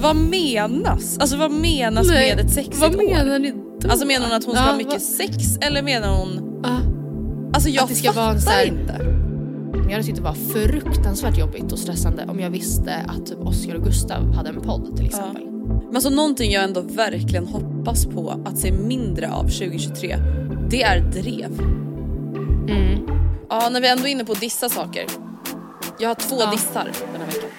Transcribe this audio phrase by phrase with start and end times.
[0.00, 1.18] Vad menas?
[1.18, 3.06] Alltså vad menas Nej, med ett sexigt vad år?
[3.14, 3.88] menar ni då?
[3.90, 6.60] Alltså menar hon att hon ska Ja, ha mycket vad- sex eller menar hon...
[6.64, 6.78] Ah.
[7.54, 9.06] Alltså jag Att det ska fattar vara här- inte.
[9.84, 13.74] Jag hade tyckt det var fruktansvärt jobbigt och stressande om jag visste att typ Oscar
[13.74, 15.42] och Gustav hade en podd till exempel.
[15.86, 20.16] Men alltså någonting jag ändå verkligen hoppas på att se mindre av 2023,
[20.70, 21.60] det är drev.
[22.68, 22.98] Mm.
[23.48, 25.04] Ja, när vi ändå är inne på dissa saker.
[25.98, 26.50] Jag har två Ja.
[26.50, 27.49] dissar den här veckan.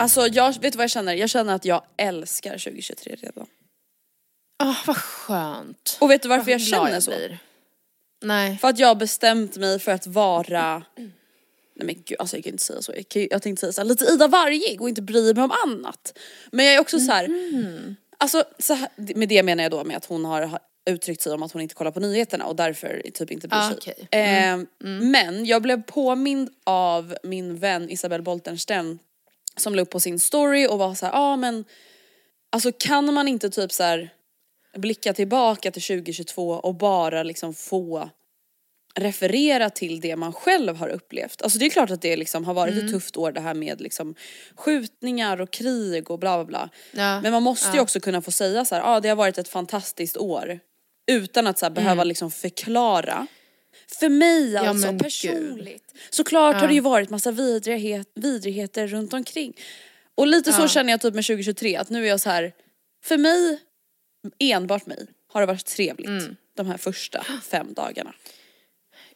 [0.00, 1.14] Alltså jag, vet du vad jag känner?
[1.14, 3.46] Jag känner att jag älskar 2023 redan.
[4.62, 5.96] Ah, vad skönt.
[6.00, 7.12] Och vet du varför jag glad känner så?
[8.22, 8.58] Nej.
[8.58, 10.82] För att jag har bestämt mig för att vara
[11.74, 12.92] Nej men gud, alltså jag kan inte säga så.
[12.96, 15.52] Jag, kan, jag tänkte säga så här, lite Ida Wargig och inte bry mig om
[15.64, 16.18] annat.
[16.52, 17.28] Men jag är också så här,
[18.18, 20.58] alltså så här, med det menar jag då med att hon har
[20.90, 23.68] uttryckt sig om att hon inte kollar på nyheterna och därför typ inte bryr Ah,
[23.68, 23.76] sig.
[23.76, 24.08] okej.
[24.20, 24.58] Eh,
[25.00, 28.98] Men jag blev påmind av min vän Isabelle Boltensten
[29.56, 31.64] som la upp på sin story och var så här, ja ah, men
[32.52, 34.10] alltså kan man inte typ så här
[34.76, 38.10] blicka tillbaka till 2022 och bara liksom få
[38.94, 41.42] referera till det man själv har upplevt.
[41.42, 43.80] Alltså det är klart att det liksom har varit ett tufft år det här med
[43.80, 44.14] liksom
[44.54, 46.70] skjutningar och krig och bla bla bla.
[46.92, 47.82] Ja, Men man måste ju ja.
[47.82, 50.60] också kunna få säga så här, ja ah, det har varit ett fantastiskt år.
[51.06, 53.26] Utan att så här, behöva liksom förklara.
[53.98, 54.80] För mig alltså Mm.
[54.80, 55.02] men gud.
[55.02, 55.94] personligt.
[56.10, 59.56] Såklart har det ju varit massa vidrighet, vidrigheter runt omkring.
[60.14, 62.52] Och lite så känner jag typ med 2023 att nu är jag så här.
[63.04, 63.58] för mig,
[64.38, 66.36] enbart mig, har det varit trevligt Mm.
[66.56, 68.14] de här första fem dagarna.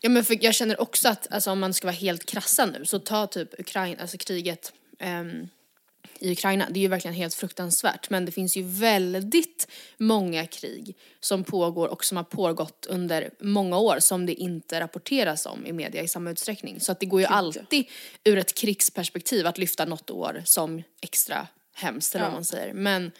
[0.00, 2.84] Ja men för jag känner också att alltså, om man ska vara helt krassa nu
[2.84, 5.48] så ta typ Ukraina, alltså kriget ehm,
[6.18, 10.96] i Ukraina, det är ju verkligen helt fruktansvärt men det finns ju väldigt många krig
[11.20, 15.72] som pågår och som har pågått under många år som det inte rapporteras om i
[15.72, 16.80] media i samma utsträckning.
[16.80, 17.84] Så att det går ju alltid
[18.24, 22.74] ur ett krigsperspektiv att lyfta något år som extra hemskt eller vad man säger.
[22.74, 23.12] Men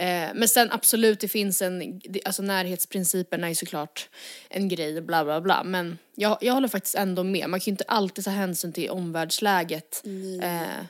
[0.00, 4.08] Eh, men sen absolut, det finns en, alltså närhetsprincipen är såklart
[4.48, 5.64] en grej, bla bla bla.
[5.64, 7.50] Men jag, jag håller faktiskt ändå med.
[7.50, 10.02] Man kan ju inte alltid ta hänsyn till omvärldsläget.
[10.42, 10.84] Eh,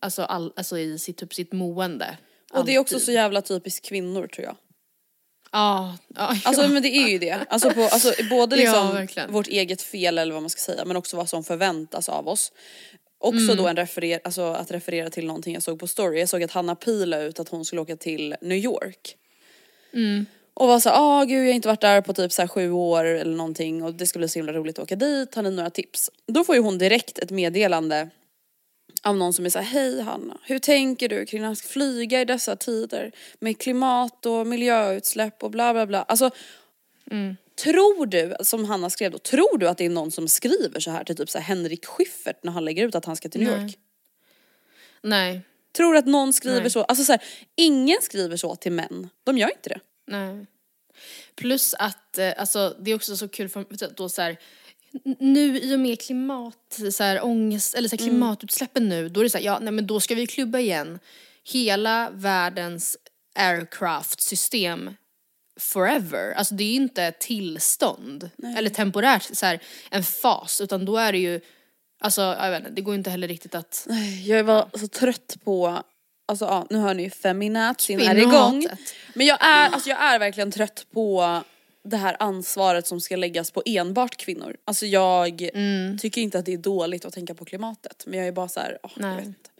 [0.00, 2.16] alltså, all, alltså i sitt, typ sitt mående.
[2.52, 4.56] Och det är också så jävla typiskt kvinnor tror jag.
[5.52, 6.68] Ja, ja, Alltså ja.
[6.68, 7.38] men det är ju det.
[7.48, 9.32] Alltså, på, alltså både Ja, liksom verkligen.
[9.32, 12.52] vårt eget fel eller vad man ska säga men också vad som förväntas av oss.
[13.18, 13.56] Också Mm.
[13.56, 16.20] då en referer, alltså att referera till någonting jag såg på story.
[16.20, 19.16] Jag såg att Hanna Pi la ut att hon skulle åka till New York.
[19.92, 20.26] Mm.
[20.54, 23.04] Och var såhär, ah gud jag har inte varit där på typ så sju år
[23.04, 25.70] eller någonting och det ska bli så himla roligt att åka dit, har ni några
[25.70, 26.10] tips?
[26.26, 28.10] Då får ju hon direkt ett meddelande
[29.02, 32.56] av någon som är såhär, hej Hanna, hur tänker du kring att flyga i dessa
[32.56, 36.02] tider med klimat och miljöutsläpp och bla bla bla.
[36.02, 36.30] Alltså,
[37.64, 40.90] tror du, som Hanna skrev då, tror du att det är någon som skriver så
[40.90, 43.40] här till typ så här Henrik Schyffert när han lägger ut att han ska till
[43.40, 43.62] New Nej.
[43.62, 43.78] York?
[45.02, 45.42] Nej,
[45.76, 46.70] Tror du att någon skriver Nej.
[46.70, 46.82] så?
[46.82, 47.22] Alltså så här,
[47.56, 49.80] ingen skriver så till män, de gör inte det.
[50.06, 50.46] nej.
[51.34, 54.36] Plus att, eh, alltså det är också så kul för då så här,
[55.18, 59.24] nu i och med klimat, så här, ångest, eller så här, klimatutsläppen nu, då är
[59.24, 60.98] det så här, ja nej men då ska vi klubba igen
[61.52, 62.96] hela världens
[63.34, 64.90] aircraft-system
[65.60, 66.32] forever.
[66.32, 70.96] Alltså det är ju inte ett tillstånd, eller temporärt så här, en fas, utan då
[70.96, 71.40] är det ju,
[72.00, 73.88] alltså jag vet inte, det går ju inte heller riktigt att
[74.24, 75.82] Jag var så trött på,
[76.28, 78.66] alltså ja, nu hör ni feminazin är igång.
[79.14, 81.42] Men jag är, alltså jag är verkligen trött på
[81.86, 84.56] det här ansvaret som ska läggas på enbart kvinnor.
[84.64, 85.50] Alltså jag
[86.00, 88.60] tycker inte att det är dåligt att tänka på klimatet men jag är bara så
[88.60, 89.50] här, åh, jag vet inte.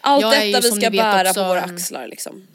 [0.00, 2.46] Allt Jag är ju detta vi ska bära också på våra axlar liksom.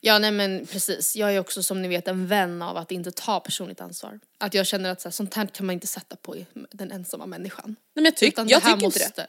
[0.00, 3.10] Ja nej men precis, jag är också som ni vet en vän av att inte
[3.10, 4.20] ta personligt ansvar.
[4.38, 6.36] Att jag känner att så här, sånt här kan man inte sätta på
[6.70, 7.64] den ensamma människan.
[7.66, 9.26] Nej, men jag, tyck, jag tycker inte det.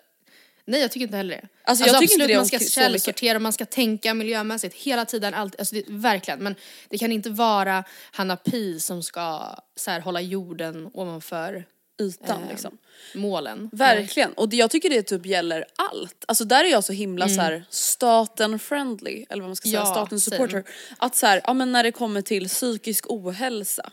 [0.69, 1.47] Nej jag tycker inte heller det.
[1.63, 5.05] Alltså, jag tycker inte absolut, det om man ska källsortera, man ska tänka miljömässigt hela
[5.05, 6.39] tiden, allt, alltså det, verkligen.
[6.39, 6.55] Men
[6.89, 11.65] det kan inte vara Hanna Pi som ska så här, hålla jorden ovanför
[12.01, 12.77] Ytan eh, liksom.
[13.15, 13.69] målen.
[13.71, 16.25] Verkligen, och det, jag tycker det typ gäller allt.
[16.27, 19.79] Alltså där är jag så himla så här staten friendly, eller vad man ska säga,
[19.79, 20.63] Ja, staten supporter.
[20.97, 23.91] Att så här, ja men när det kommer till psykisk ohälsa,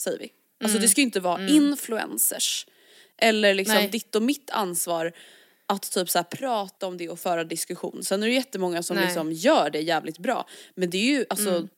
[0.00, 0.28] säger vi.
[0.64, 2.66] Alltså det ska ju inte vara influencers
[3.18, 3.88] eller liksom Nej.
[3.88, 5.12] ditt och mitt ansvar
[5.72, 8.04] att typ så här prata om det och föra diskussion.
[8.04, 9.06] Sen är det jättemånga som Nej.
[9.06, 10.48] liksom gör det jävligt bra.
[10.74, 11.68] Men det är ju alltså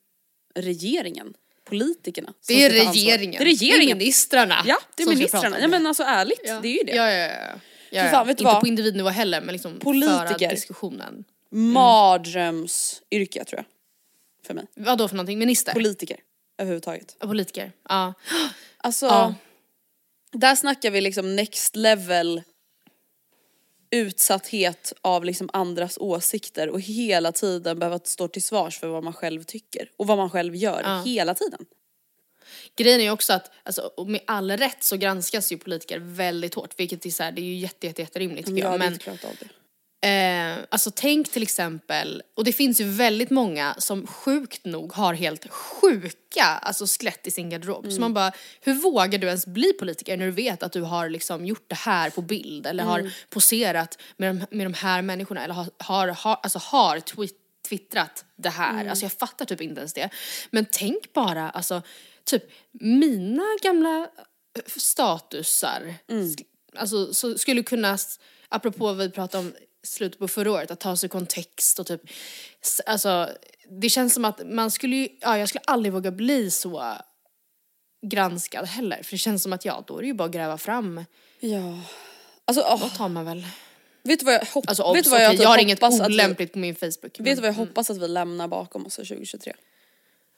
[0.54, 2.34] regeringen, politikerna.
[2.48, 3.02] Det är ska ta ansvar.
[3.02, 3.44] regeringen.
[3.44, 3.98] Det är regeringen.
[3.98, 4.62] ministrarna.
[4.66, 5.56] Ja, det är ministrarna.
[5.56, 5.68] Ja det.
[5.68, 6.94] men alltså ärligt, det är ju det.
[6.96, 7.32] Ja, ja, ja.
[7.42, 7.58] ja.
[7.90, 8.10] Ja.
[8.10, 8.60] fan, inte vad?
[8.60, 10.38] på individnivå heller men liksom Politiker.
[10.38, 11.24] föra diskussionen.
[11.50, 13.64] Mardrömsyrke tror jag.
[14.46, 14.66] För mig.
[14.74, 15.38] Vad då för någonting?
[15.38, 15.72] Minister?
[15.72, 16.16] Politiker.
[16.58, 17.16] Överhuvudtaget.
[17.20, 17.72] Ja, Politiker.
[17.88, 18.14] Ja.
[18.76, 19.34] Alltså, Ja.
[20.32, 22.42] där snackar vi liksom next level
[23.94, 29.12] utsatthet av liksom andras åsikter och hela tiden behöva stå till svars för vad man
[29.12, 31.02] själv tycker och vad man själv gör Ja.
[31.04, 31.66] hela tiden.
[32.76, 36.80] Grejen är ju också att, alltså, med all rätt så granskas ju politiker väldigt hårt
[36.80, 38.78] vilket är, så här, det är ju jätte, jätte, jätterimligt tycker jag.
[38.78, 39.48] Men klarat av det.
[40.04, 45.14] Eh, alltså tänk till exempel, och det finns ju väldigt många som sjukt nog har
[45.14, 47.84] helt sjuka alltså skelett i sin garderob.
[47.92, 51.08] Så man bara, hur vågar du ens bli politiker när du vet att du har
[51.08, 55.44] liksom gjort det här på bild eller har poserat med de, med de här människorna
[55.44, 57.32] eller har, har, har, alltså har tweet,
[57.68, 58.84] twittrat det här.
[58.90, 60.10] Alltså jag fattar typ inte ens det.
[60.50, 61.82] Men tänk bara, alltså
[62.24, 63.98] typ mina gamla
[64.58, 66.44] eh, statusar, sk-
[66.76, 67.98] alltså så skulle kunna,
[68.48, 69.52] apropå vad vi pratade om
[69.84, 72.00] slutet på förra året, att ta sig kontext och typ,
[72.86, 73.28] alltså
[73.80, 76.94] det känns som att man skulle ju, ja jag skulle aldrig våga bli så
[78.06, 79.02] granskad heller.
[79.02, 81.04] För det känns som att ja, då är det ju bara att gräva fram,
[81.40, 81.80] Ja.
[82.44, 83.46] Alltså, åh, då tar man väl.
[84.02, 86.00] vet du vad jag, hopp, Alltså vet du vad jag, typ jag har inget hoppas
[86.00, 87.04] vi, olämpligt på min Facebook.
[87.04, 89.52] Vet du vad jag men- hoppas att vi lämnar bakom oss 2023?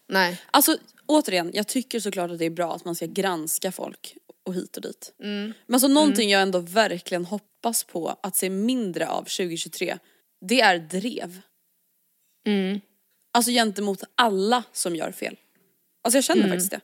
[0.08, 0.40] Nej.
[0.50, 0.76] Alltså
[1.06, 4.76] återigen, jag tycker såklart att det är bra att man ska granska folk och hit
[4.76, 5.12] och dit.
[5.18, 7.46] Men alltså någonting jag ändå verkligen hoppas
[7.84, 9.98] på att se mindre av 2023,
[10.40, 11.40] det är drev.
[13.32, 15.36] Alltså gentemot alla som gör fel.
[16.02, 16.80] Alltså jag känner faktiskt det.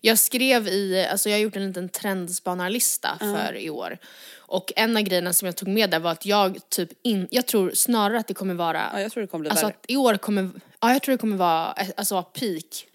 [0.00, 3.98] Jag skrev i, alltså jag har gjort en liten trendspanarlista för i år.
[4.36, 7.46] Och en av grejerna som jag tog med där var att jag typ in, jag
[7.46, 9.74] tror snarare att det kommer vara, Ja, jag tror det kommer bli alltså värre.
[9.82, 10.50] att i år kommer,
[10.80, 12.86] ja jag tror det kommer vara, alltså peak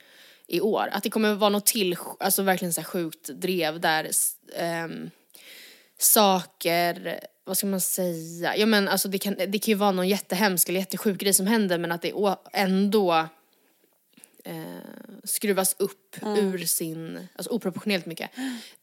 [0.48, 0.90] i år.
[0.92, 4.10] Att det kommer vara något till, alltså verkligen så sjukt drev där
[4.56, 5.10] ehm,
[5.98, 10.08] saker, vad ska man säga, ja men alltså det kan, det kan ju vara någon
[10.08, 12.14] jättehemsk eller jättesjuk grej som händer men att det
[12.54, 13.28] ändå
[14.46, 14.56] eh,
[15.24, 18.30] skruvas upp ur sin, alltså oproportionerligt mycket.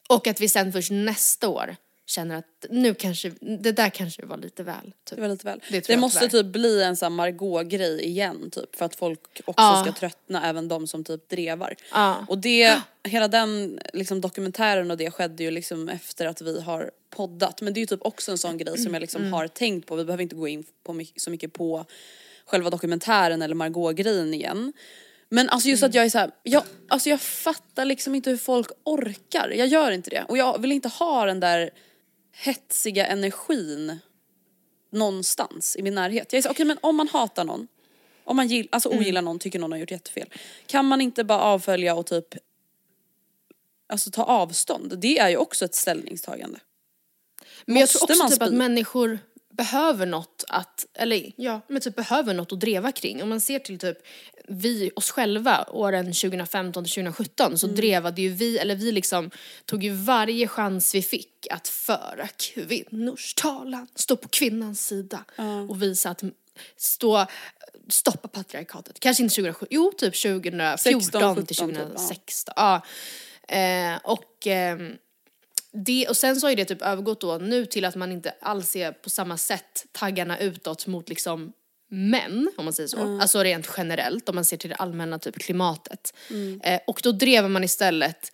[0.09, 1.77] Och att vi sen först nästa år
[2.11, 4.93] känner att nu kanske, det där kanske var lite väl.
[5.05, 5.17] Typ.
[5.17, 5.63] Det var lite väl.
[5.71, 9.83] Det Det, måste typ bli en sån Margot-grej igen typ för att folk också Ja.
[9.85, 11.75] ska tröttna, även de som typ drevar.
[11.93, 12.25] Ja.
[12.29, 16.91] Och det, hela den liksom dokumentären och det skedde ju liksom efter att vi har
[17.11, 17.61] poddat.
[17.61, 19.97] Men det är ju typ också en sån grej som jag liksom har tänkt på,
[19.97, 21.85] vi behöver inte gå in på my- så mycket på
[22.47, 24.73] själva dokumentären eller Margot-grejen igen.
[25.29, 28.69] Men alltså just att jag är såhär, jag, alltså jag fattar liksom inte hur folk
[28.85, 29.49] orkar.
[29.57, 30.25] Jag gör inte det.
[30.29, 31.71] Och jag vill inte ha den där
[32.33, 33.99] hetsiga energin
[34.91, 36.33] någonstans i min närhet.
[36.33, 37.69] Jag så, okej men om man hatar någon,
[38.25, 40.29] om man gill, alltså ogillar någon, tycker någon har gjort jättefel.
[40.67, 42.35] Kan man inte bara avfölja och typ
[43.91, 46.61] Alltså ta avstånd, det är ju också ett ställningstagande.
[47.65, 49.19] Men jag tror Måste också typ att människor
[49.51, 53.23] behöver något att, eller ja, men typ behöver något att dreva kring.
[53.23, 53.99] Om man ser till typ
[54.49, 59.31] vi, oss själva, åren 2015 till 2017 så drevade ju vi, eller vi liksom
[59.65, 65.25] tog ju varje chans vi fick att föra kvinnors talan, stå på kvinnans sida
[65.69, 66.23] och visa att
[66.77, 67.27] stå,
[67.89, 69.01] stoppa patriarkatet.
[69.01, 71.85] Kanske inte 2017, jo typ 2014 16, till 17 typ, ja.
[71.85, 72.55] 2016.
[72.57, 72.83] Ja.
[73.49, 74.97] Eh, och, ehm,
[75.73, 78.35] det, och sen så har ju det typ övergått då nu till att man inte
[78.41, 81.53] alls är på samma sätt taggarna utåt mot liksom
[81.91, 82.97] män, om man säger så.
[83.21, 86.15] Alltså rent generellt, om man ser till det allmänna typ klimatet.
[86.63, 88.33] Eh, och då drev man istället,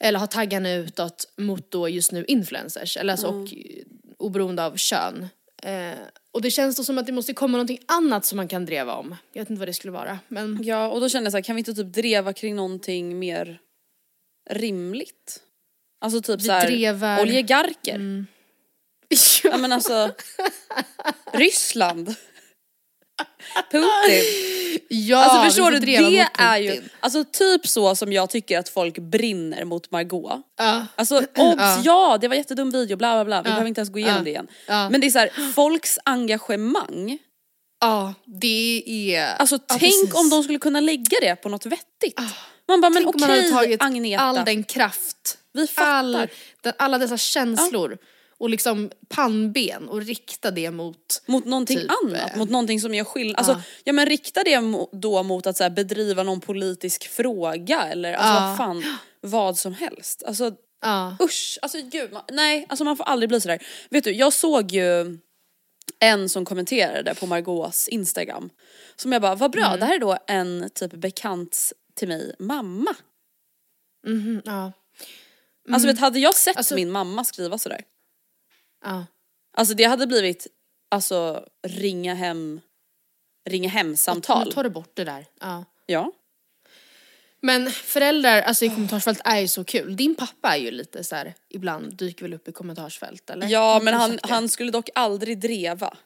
[0.00, 3.84] eller har taggarna utåt mot då just nu influencers, eller alltså och eh,
[4.18, 5.28] oberoende av kön.
[5.62, 5.98] Eh,
[6.32, 8.94] och det känns då som att det måste komma någonting annat som man kan dreva
[8.94, 9.16] om.
[9.32, 11.42] Jag vet inte vad det skulle vara, men Ja, och då kände jag så här,
[11.42, 13.60] kan vi inte typ dreva kring någonting mer
[14.50, 15.42] rimligt?
[16.00, 18.26] Alltså typ Vi så här, drevar- oligarker.
[19.44, 20.10] Ja men alltså,
[21.32, 22.14] Ryssland.
[23.70, 24.80] Putin.
[24.88, 25.96] ja, Alltså förstår du, det
[26.38, 30.40] är ju, alltså typ så som jag tycker att folk brinner mot Margot.
[30.58, 30.86] Ja.
[30.94, 33.98] Alltså obs, ja det var jättedum video, bla bla bla, vi behöver inte ens gå
[33.98, 34.48] igenom det igen.
[34.66, 37.18] Men det är så här, folks engagemang,
[37.80, 38.82] Ja, det
[39.16, 39.34] är...
[39.34, 40.14] alltså tänk.
[40.14, 40.18] Ah.
[40.20, 42.20] om de skulle kunna lägga det på något vettigt.
[42.68, 46.30] Man bara, men okej tagit Agneta, all den kraft, Vi fattar.
[46.62, 47.98] all, alla dessa känslor
[48.38, 51.22] och liksom pannben och rikta det mot...
[51.26, 53.36] mot någonting typ, annat, eh, mot någonting som gör skillnad.
[53.38, 54.60] Alltså, ja men rikta det
[54.92, 58.40] då mot att så bedriva någon politisk fråga eller alltså Ja.
[58.48, 60.22] vad fan, vad som helst.
[60.26, 60.52] Alltså
[60.82, 61.16] Ja.
[61.22, 63.62] usch, alltså gud, man, nej alltså man får aldrig bli sådär.
[63.90, 65.18] Vet du, jag såg ju
[65.98, 68.50] en som kommenterade på Margaux instagram.
[68.96, 69.80] Som jag bara, vad bra, Mm.
[69.80, 72.96] det här är då en typ bekant till mig mamma.
[74.06, 74.72] Mhm, ja.
[75.72, 77.80] Alltså vet, hade jag sett Alltså- min mamma skriva sådär,
[78.84, 79.06] Ja.
[79.56, 80.46] alltså det hade blivit,
[80.90, 82.60] alltså ringa hem,
[83.48, 84.44] ringa hem samtal.
[84.46, 85.26] Nu tar du bort det där.
[85.40, 85.64] Ja.
[85.86, 86.12] Ja.
[87.42, 89.96] Men föräldrar, alltså i kommentarsfält är ju så kul.
[89.96, 93.46] Din pappa är ju lite så här, ibland dyker väl upp i kommentarsfält eller?
[93.48, 95.96] Ja men han, han skulle dock aldrig dreva.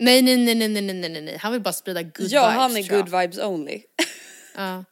[0.00, 2.76] Nej nej nej nej nej nej nej han vill bara sprida good ja vibes han
[2.76, 3.82] är good vibes only.
[4.56, 4.84] Ja.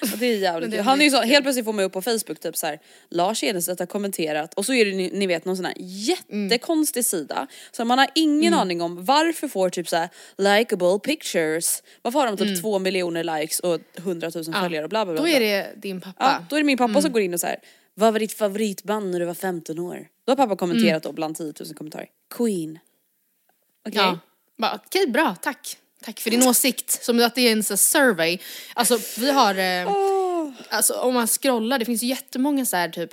[0.00, 1.92] Och det är jävligt det är Han är ju så, helt plötsligt får man upp
[1.92, 2.80] på Facebook typ så här.
[3.08, 7.04] Lars Enestedt har kommenterat och så är det ni, ni vet någon sån här jättekonstig
[7.04, 7.46] sida.
[7.70, 11.82] Så man har ingen aning om varför får typ så här likable pictures.
[12.02, 15.22] Varför har de typ två miljoner likes och hundratusen följare och bla bla bla.
[15.22, 16.24] Då är det din pappa.
[16.24, 17.56] Ja, då är det min pappa som går in och så här.
[17.94, 20.08] Vad var ditt favoritband när du var 15 år?
[20.24, 22.08] Då har pappa kommenterat då bland 10 000 kommentarer.
[22.34, 22.78] Queen.
[23.88, 24.02] Okej?
[24.02, 24.18] Ja.
[24.58, 25.76] Bara, Okej, bra, tack.
[26.04, 27.04] Tack för din åsikt.
[27.04, 28.38] Som att det är en sån survey.
[28.74, 29.92] Alltså vi har, eh,
[30.68, 33.10] alltså om man scrollar, det finns ju jättemånga så här typ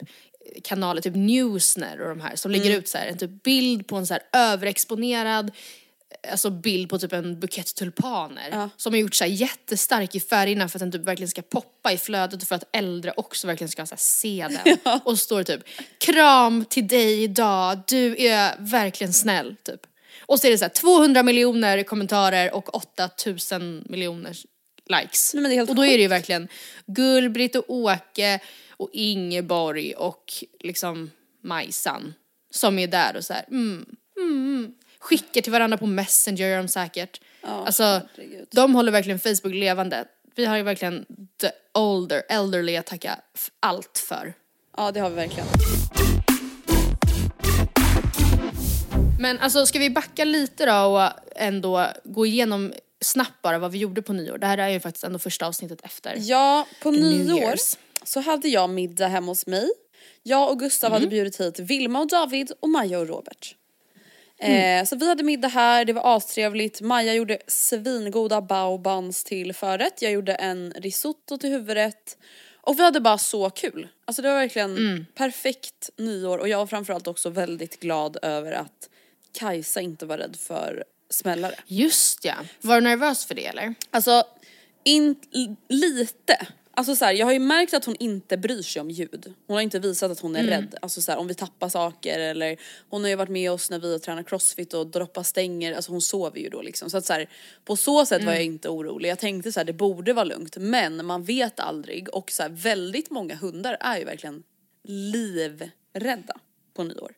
[0.64, 3.96] kanaler, typ Newsner och de här som lägger ut så här en typ bild på
[3.96, 5.52] en så här överexponerad
[6.32, 10.70] Alltså bild på typ en bukett tulpaner som har gjort så här jättestark i färgerna
[10.70, 13.70] för att den typ verkligen ska poppa i flödet och för att äldre också verkligen
[13.70, 14.78] ska så se den.
[15.04, 15.62] Och så står typ
[15.98, 19.82] kram till dig idag, du är verkligen snäll typ.
[20.30, 24.38] Och så är det så här 200 miljoner kommentarer och 8000 miljoner
[24.86, 25.34] likes.
[25.34, 26.48] Nej, och då är det ju verkligen
[26.86, 31.12] Gullbritt och Åke och Ingeborg och liksom
[31.44, 32.14] Majsan
[32.52, 33.86] som är där och så här, mm,
[34.18, 37.22] mm, skickar till varandra på Messenger gör de säkert.
[37.42, 38.48] alltså, herregud.
[38.52, 40.06] de håller verkligen Facebook levande.
[40.36, 41.06] Vi har ju verkligen
[41.42, 43.20] the older, elderly att tacka
[43.60, 44.34] allt för.
[44.78, 45.48] Ja det har vi verkligen.
[49.20, 53.78] Men alltså ska vi backa lite då och ändå gå igenom snabbt bara vad vi
[53.78, 54.38] gjorde på nyår.
[54.38, 56.16] Det här är ju faktiskt ändå första avsnittet efter.
[56.18, 57.56] Ja, på nyår
[58.04, 59.70] så hade jag middag hemma hos mig.
[60.24, 61.10] Jag och Gustav hade Mm.
[61.10, 63.56] bjudit hit Vilma och David och Maja och Robert.
[64.40, 64.80] Mm.
[64.82, 66.82] Eh, så vi hade middag här, det var astrevligt.
[66.82, 70.02] Maja gjorde svingoda baobans till förrätt.
[70.02, 72.18] Jag gjorde en risotto till huvudrätt.
[72.62, 73.88] Och vi hade bara så kul.
[74.06, 75.06] Alltså det var verkligen Mm.
[75.16, 78.90] perfekt nyår och jag var framförallt också väldigt glad över att
[79.34, 81.56] Kajsa inte var rädd för smällare.
[81.66, 82.36] Just ja.
[82.62, 83.74] Var du nervös för det eller?
[83.92, 84.24] Alltså,
[84.84, 85.16] in,
[85.70, 86.48] lite.
[86.72, 89.34] Alltså så här, jag har ju märkt att hon inte bryr sig om ljud.
[89.48, 90.76] Hon har inte visat att hon är rädd.
[90.82, 92.58] Alltså så här, om vi tappar saker eller
[92.90, 95.74] hon har ju varit med oss när vi har tränat crossfit och droppat stänger.
[95.74, 96.90] Alltså hon sover ju då liksom.
[96.90, 97.30] Så att så här,
[97.66, 99.10] på så sätt var jag inte orolig.
[99.10, 100.58] Jag tänkte så det borde vara lugnt.
[100.58, 104.44] Men man vet aldrig och så väldigt många hundar är ju verkligen
[104.84, 106.40] livrädda
[106.74, 107.14] på nyår.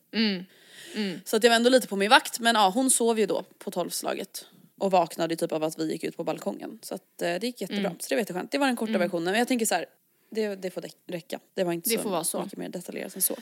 [1.24, 3.44] Så att jag var ändå lite på min vakt men ja hon sov ju då
[3.58, 4.46] på tolvslaget.
[4.78, 6.78] Och vaknade typ av att vi gick ut på balkongen.
[6.82, 7.86] Så att eh, det gick jättebra.
[7.86, 7.98] Mm.
[8.00, 8.50] Så det var jätteskönt.
[8.50, 9.24] Det var den korta versionen.
[9.24, 9.86] Men jag tänker så här,
[10.30, 11.38] det, det får räcka.
[11.54, 12.42] Det var inte Det så, får vara så.
[12.42, 13.36] mycket mer detaljerat än så.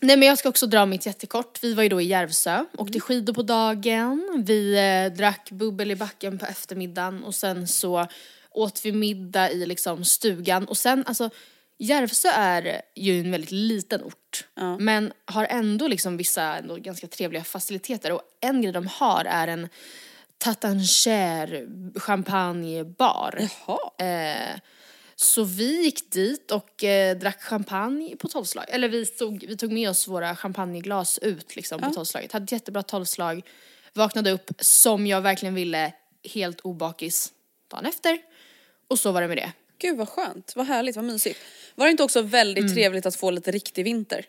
[0.00, 1.58] Nej men jag ska också dra mitt jättekort.
[1.62, 5.96] Vi var ju då i Järvsö, åkte skidor på dagen, vi eh, drack bubbel i
[5.96, 8.06] backen på eftermiddagen och sen så
[8.50, 11.30] åt vi middag i liksom stugan och sen alltså
[11.82, 14.44] Järvsö är ju en väldigt liten ort
[14.78, 19.48] men har ändå liksom vissa ändå ganska trevliga faciliteter och en grej de har är
[19.48, 19.68] en
[20.38, 21.66] tatancher
[21.98, 23.48] champagnebar.
[23.66, 24.06] Jaha.
[24.06, 24.60] Eh,
[25.16, 28.64] Så vi gick dit och eh, drack champagne på tolvslag.
[28.68, 32.32] Eller vi tog, vi tog med oss våra champagneglas ut liksom på tolvslaget.
[32.32, 33.42] Hade ett jättebra tolvslag.
[33.92, 35.92] Vaknade upp som jag verkligen ville,
[36.34, 37.32] helt obakis
[37.70, 38.18] dagen efter.
[38.88, 39.52] Och så var det med det.
[39.80, 41.40] Gud vad skönt, vad härligt, vad mysigt.
[41.74, 42.74] Var det inte också väldigt Mm.
[42.74, 44.24] trevligt att få lite riktig vinter?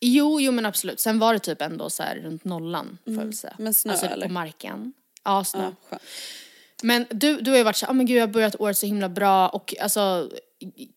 [0.00, 1.00] Jo, jo men absolut.
[1.00, 3.54] Sen var det typ ändå så här runt nollan får jag väl säga.
[3.58, 4.26] Men snö, alltså, eller?
[4.26, 4.92] på marken.
[5.24, 5.62] Ja, snö.
[5.62, 6.02] Ja, skönt.
[6.82, 8.86] Men du, du har ju varit så, ja men gud jag har börjat året så
[8.86, 10.30] himla bra och alltså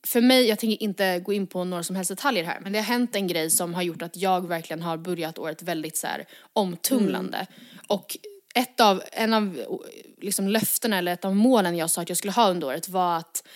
[0.08, 2.80] för mig, jag tänker inte gå in på några som helst detaljer här, men det
[2.80, 6.08] har hänt en grej som har gjort att jag verkligen har börjat året väldigt så
[6.08, 7.48] här omtumlande.
[7.88, 8.18] Och
[8.58, 9.62] ett av, en av
[10.22, 13.18] liksom löftena eller ett av målen jag sa att jag skulle ha under året var
[13.18, 13.48] att,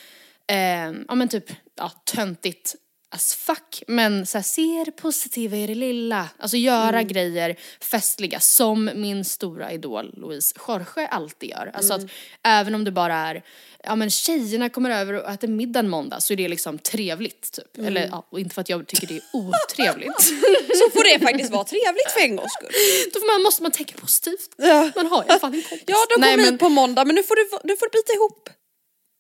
[0.47, 2.75] eh, ja men typ, ja töntigt
[3.13, 6.29] as fuck, men så här, se det positiva i det lilla.
[6.37, 11.71] Alltså göra grejer festliga som min stora idol Louise Jorge alltid gör.
[11.73, 12.01] Alltså att
[12.43, 13.43] även om det bara är,
[13.83, 17.51] ja men tjejerna kommer över och äter middag en måndag så är det liksom trevligt
[17.51, 17.77] typ.
[17.87, 20.21] Eller ja, inte för att jag tycker det är otrevligt.
[20.79, 22.69] Så får det faktiskt vara trevligt för en gång skull.
[23.13, 24.49] Då får man, måste man tänka positivt.
[24.95, 25.83] Man har ju fan en kompis.
[25.87, 27.97] Ja, de Nej, kom men- hit på måndag men nu får du, nu får du
[27.97, 28.49] bita ihop.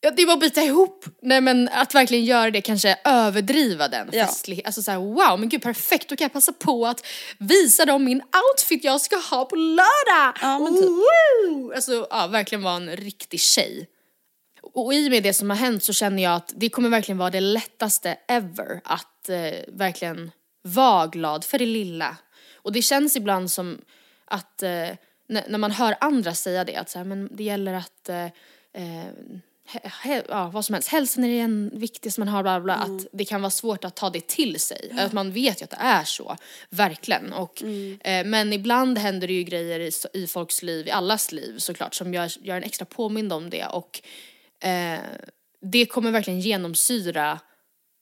[0.03, 1.05] Ja, det var att bita ihop.
[1.21, 4.25] Nej men att verkligen göra det, kanske överdriva den Ja.
[4.25, 4.65] festlighet.
[4.65, 7.05] Alltså såhär wow men gud perfekt, då kan jag passa på att
[7.37, 10.37] visa dem min outfit jag ska ha på lördag.
[10.41, 10.85] Ja, men typ.
[10.85, 11.73] Woo!
[11.75, 13.87] Alltså ja, verkligen vara en riktig tjej.
[14.73, 17.17] Och i och med det som har hänt så känner jag att det kommer verkligen
[17.17, 20.31] vara det lättaste ever att eh, verkligen
[20.61, 22.17] vara glad för det lilla.
[22.55, 23.81] Och det känns ibland som
[24.25, 24.89] att eh,
[25.27, 28.25] när, man hör andra säga det, att så här, men det gäller att eh,
[28.73, 29.07] eh,
[30.29, 33.07] ja, vad som helst, hälsan är det en viktigaste man har, bla bla, bla, att
[33.11, 34.91] det kan vara svårt att ta det till sig.
[34.97, 36.37] Att man vet ju att det är så,
[36.69, 37.33] verkligen.
[37.33, 41.57] Och, eh, men ibland händer det ju grejer i, i folks liv, i allas liv
[41.57, 43.65] såklart, som gör, gör en extra påmind om det.
[43.65, 44.01] Och
[44.67, 44.99] eh,
[45.61, 47.39] det kommer verkligen genomsyra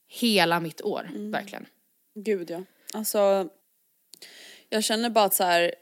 [0.08, 1.66] hela mitt år, verkligen.
[2.14, 2.62] Gud ja.
[2.94, 3.48] Alltså,
[4.68, 5.74] jag känner bara att så här,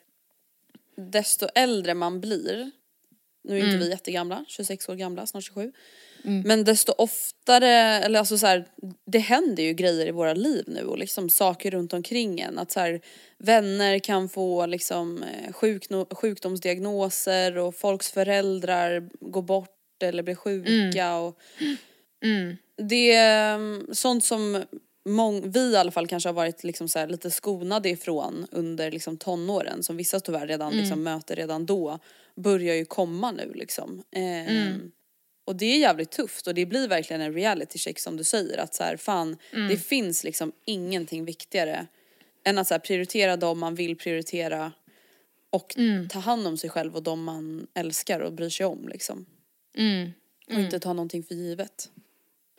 [0.96, 2.70] desto äldre man blir,
[3.48, 5.72] nu är inte vi jättegamla, 26 år gamla, snart 27.
[6.44, 8.64] Men desto oftare, eller alltså så här,
[9.06, 12.58] det händer ju grejer i våra liv nu och liksom saker runt omkring en.
[12.58, 13.00] Att så här,
[13.38, 15.52] vänner kan få liksom eh,
[16.10, 21.38] sjukdomsdiagnoser och folks föräldrar går bort eller blir sjuka och
[22.76, 24.64] det är mm, sånt som
[25.08, 28.90] mång, vi i alla fall kanske har varit liksom så här lite skonade ifrån under
[28.90, 31.98] liksom tonåren som vissa tyvärr redan liksom möter redan då
[32.36, 34.02] börjar ju komma nu liksom.
[34.10, 34.46] Ehm,
[35.44, 38.58] Och det är jävligt tufft och det blir verkligen en reality check som du säger
[38.58, 39.36] att så här, fan
[39.68, 41.86] det finns liksom ingenting viktigare
[42.44, 44.72] än att så här, prioritera dem man vill prioritera
[45.50, 45.74] och
[46.10, 49.26] ta hand om sig själv och de man älskar och bryr sig om liksom.
[50.46, 51.90] Och inte ta någonting för givet.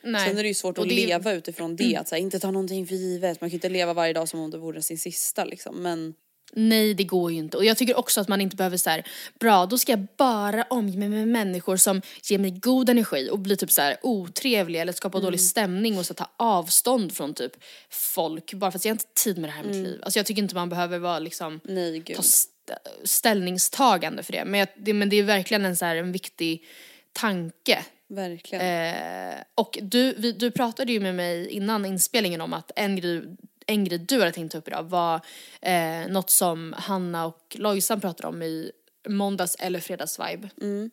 [0.02, 0.28] Nej.
[0.28, 2.38] Sen är det ju svårt Och att det leva utifrån det, att så här, inte
[2.40, 3.40] ta någonting för givet.
[3.40, 5.82] Man kan ju inte leva varje dag som om det vore sin sista liksom.
[5.82, 6.14] Men
[6.52, 9.06] Nej det går ju inte och jag tycker också att man inte behöver så här,
[9.40, 13.38] bra då ska jag bara omge mig med människor som ger mig god energi och
[13.38, 15.26] blir typ så här otrevliga eller skapar Mm.
[15.26, 17.52] dålig stämning och så ta avstånd från typ
[17.90, 19.78] folk bara för att jag har inte tid med det här i Mm.
[19.82, 20.00] mitt liv.
[20.02, 22.72] Alltså jag tycker inte man behöver vara liksom nej ta st-
[23.04, 24.44] ställningstagande för det.
[24.44, 26.64] Men, jag, det men det är verkligen en så här en viktig
[27.12, 28.64] tanke Verkligen.
[28.64, 33.22] Eh, och du, vi, du pratade ju med mig innan inspelningen om att en grej,
[33.66, 35.20] en grej du hade tänkt ta upp idag var
[35.60, 38.70] eh, något som Hanna och Lojsan pratade om i
[39.08, 40.48] måndags eller fredagsvibe.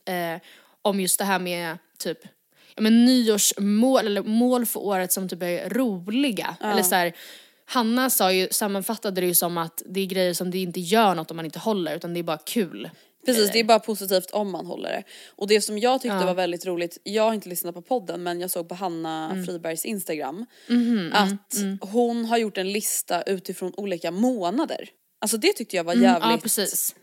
[0.06, 0.42] Eh,
[0.82, 2.20] om just det här med typ
[2.76, 6.58] ja, men nyårsmål eller mål för året som typ är roliga.
[6.62, 7.14] Eller så här,
[7.66, 11.16] Hanna sa ju, sammanfattade det ju som att det är grejer som det inte gör
[11.16, 12.90] något om man inte håller utan det är bara kul.
[13.36, 15.04] Precis, det är bara positivt om man håller det.
[15.36, 18.40] Och det som jag tyckte var väldigt roligt, jag har inte lyssnat på podden men
[18.40, 19.46] jag såg på Hanna Mm.
[19.46, 21.78] Fribergs Instagram Mhm, att mm.
[21.82, 24.90] hon har gjort en lista utifrån olika månader.
[25.22, 26.96] Alltså det tyckte jag var Mm, jävligt, ja precis.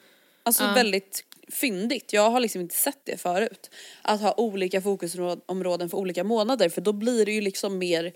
[0.42, 2.12] alltså väldigt fyndigt.
[2.12, 3.70] Jag har liksom inte sett det förut.
[4.02, 8.12] Att ha olika fokusområden för olika månader för då blir det ju liksom mer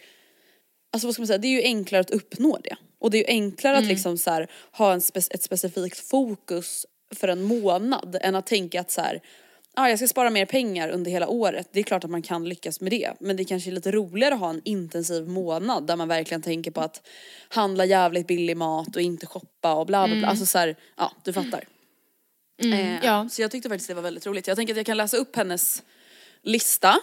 [0.92, 2.76] Alltså vad ska man säga, det är ju enklare att uppnå det.
[3.00, 3.84] Och det är ju enklare Mm.
[3.84, 8.46] att liksom så här, ha en spe- ett specifikt fokus för en månad än att
[8.46, 9.20] tänka att så här,
[9.74, 11.68] ah, jag ska spara mer pengar under hela året.
[11.72, 13.12] Det är klart att man kan lyckas med det.
[13.20, 16.70] Men det kanske är lite roligare att ha en intensiv månad där man verkligen tänker
[16.70, 17.06] på att
[17.48, 20.28] handla jävligt billig mat och inte shoppa och bla bla bla.
[20.28, 21.64] Alltså så här, ja du fattar.
[22.62, 23.28] Eh, ja.
[23.30, 24.46] Så jag tyckte faktiskt det var väldigt roligt.
[24.46, 25.82] Jag tänker att jag kan läsa upp hennes
[26.42, 26.96] lista.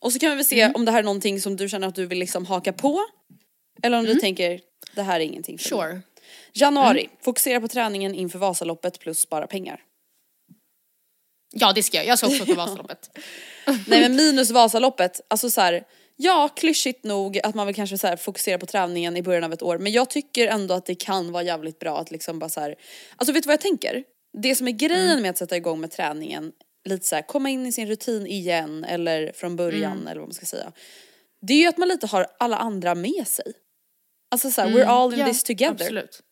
[0.00, 1.94] Och så kan vi väl se om det här är någonting som du känner att
[1.94, 3.00] du vill liksom haka på.
[3.82, 4.60] Eller om du tänker,
[4.94, 6.02] det här är ingenting för mig.
[6.52, 9.82] Januari, fokusera på träningen inför Vasaloppet plus spara pengar.
[11.52, 13.10] Ja det ska jag, jag ska också åka Vasaloppet.
[13.86, 15.84] Nej men minus Vasaloppet, alltså så här,
[16.20, 19.52] Ja, klyschigt nog att man vill kanske så här fokusera på träningen i början av
[19.52, 19.78] ett år.
[19.78, 22.74] Men jag tycker ändå att det kan vara jävligt bra att liksom bara så här.
[23.16, 24.04] Alltså vet du vad jag tänker?
[24.42, 25.22] Det som är grejen Mm.
[25.22, 26.52] med att sätta igång med träningen,
[26.84, 30.06] lite så här, komma in i sin rutin igen eller från början Mm.
[30.06, 30.72] eller vad man ska säga.
[31.42, 33.52] Det är ju att man lite har alla andra med sig.
[34.28, 35.26] Alltså så här, we're all in Mm.
[35.26, 35.70] Ja, this together.
[35.84, 36.22] Absolut.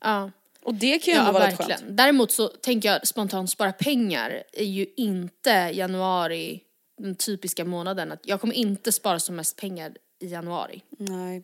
[0.00, 0.30] Ja.
[0.62, 1.80] Och det kan ju Ja, ändå vara verkligen.
[1.80, 1.96] skönt.
[1.96, 6.60] Däremot så tänker jag spontant spara pengar är ju inte januari
[6.98, 8.12] den typiska månaden.
[8.12, 10.82] Att jag kommer inte spara som mest pengar i januari.
[10.98, 11.42] Nej.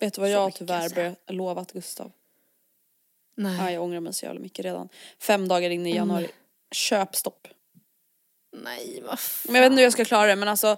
[0.00, 0.94] Vet du vad Så jag tyvärr så.
[0.94, 2.12] börjat lovat Gustav?
[3.36, 3.56] Nej.
[3.58, 4.88] Ja, jag ångrar mig så jävla mycket redan.
[5.18, 6.28] Fem dagar in i januari.
[6.74, 7.48] Köpstopp.
[8.56, 9.52] Nej, vad fan.
[9.52, 10.76] Men jag vet inte hur jag ska klara det men alltså.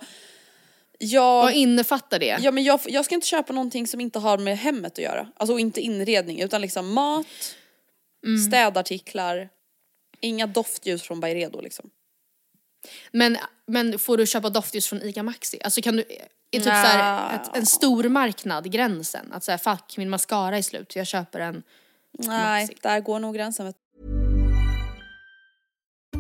[0.98, 2.38] Jag, Vad innefattar det?
[2.40, 5.28] ja, men jag, jag ska inte köpa någonting som inte har med hemmet att göra.
[5.36, 7.26] Alltså inte inredning utan liksom mat,
[8.26, 8.38] Mm.
[8.42, 9.48] städartiklar,
[10.20, 11.90] inga doftljus från Byredo liksom.
[13.12, 15.60] Men, men får du köpa doftljus från ICA Maxi?
[15.64, 16.02] Alltså kan du,
[16.50, 19.32] är typ såhär ett, en stor marknad gränsen?
[19.32, 21.62] Att säga fuck min mascara är slut, jag köper en.
[22.18, 22.76] Nej, Maxi.
[22.82, 23.74] där går nog gränsen.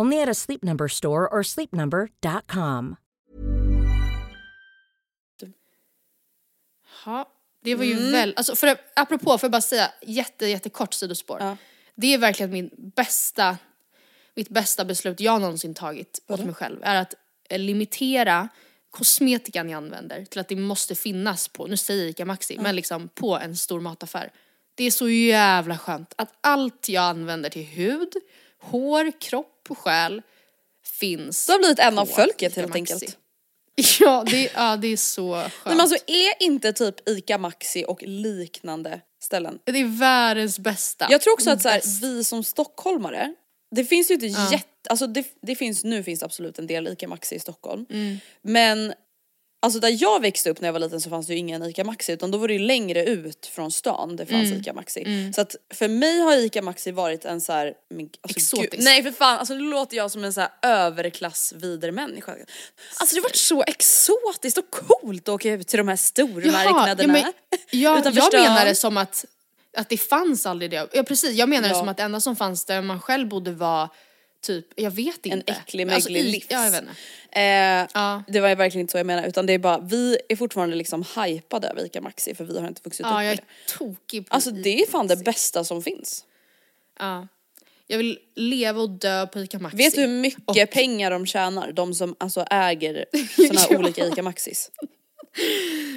[0.00, 2.96] Only at a Sleep Number store or sleepnumber.com.
[7.04, 7.32] Ja,
[7.64, 11.38] det var ju väl, alltså för, apropå, får jag bara säga, jätte, jättekort sidospår.
[11.40, 11.56] Ja.
[11.94, 13.58] Det är verkligen min bästa,
[14.34, 16.78] mitt bästa beslut jag någonsin tagit åt mig själv.
[16.82, 17.14] Är att
[17.48, 18.48] eh, limitera
[18.90, 22.76] kosmetikan jag använder till att det måste finnas på, nu säger jag Ica Maxi, men
[22.76, 24.32] liksom på en stor mataffär.
[24.74, 28.12] Det är så jävla skönt att allt jag använder till hud,
[28.58, 30.22] hår, kropp och själ
[31.00, 33.18] finns Du har blivit en av folket helt enkelt.
[34.00, 35.52] Ja, det, ja, det är så skönt.
[35.64, 39.58] Nej, men alltså är inte typ ICA Maxi och liknande ställen.
[39.64, 41.06] Det är världens bästa.
[41.10, 43.34] Jag tror också att så här, vi som stockholmare,
[43.70, 46.88] det finns ju inte jätte, alltså det, det finns, nu finns det absolut en del
[46.88, 47.86] ICA Maxi i Stockholm.
[47.90, 48.18] Mm.
[48.42, 48.94] Men
[49.62, 51.84] alltså där jag växte upp när jag var liten så fanns det ju ingen ICA
[51.84, 54.60] Maxi utan då var det ju längre ut från stan det fanns Mm.
[54.60, 55.32] ICA Maxi.
[55.34, 58.70] Så att för mig har ICA Maxi varit en så här, men, alltså, Exotisk.
[58.72, 61.54] gud, nej för fan, alltså nu låter jag som en så här överklass
[61.92, 62.32] människa.
[62.32, 67.18] Alltså det har varit så exotiskt och coolt att åka ut till de här stormarknaderna.
[67.18, 67.32] ja, men,
[67.70, 69.24] ja, jag menar det som att,
[69.76, 70.88] att det fanns aldrig det.
[70.92, 71.78] Ja precis, jag menar det Ja.
[71.78, 73.88] som att det enda som fanns där man själv bodde var
[74.40, 75.52] typ, jag vet inte.
[75.52, 76.46] En äcklig Alltså, möglig i- livs.
[76.48, 76.94] Ja, jag vet inte.
[77.40, 78.22] Eh, Ja.
[78.28, 81.04] Det var verkligen inte så jag menar utan det är bara, vi är fortfarande liksom
[81.16, 83.72] hypade över ICA Maxi för vi har inte vuxit upp Ja, jag med är det.
[83.78, 86.24] tokig på Alltså det är fan det bästa som finns.
[86.98, 87.28] Ja.
[87.86, 89.76] Jag vill leva och dö på Ica Maxi.
[89.76, 91.72] Vet du hur mycket Och- pengar de tjänar?
[91.72, 93.04] De som alltså äger
[93.48, 93.78] såna här Ja.
[93.78, 94.70] olika ICA Maxis.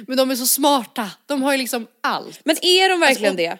[0.06, 2.40] Men de är så smarta, de har ju liksom allt.
[2.44, 3.58] Men är de verkligen och- det?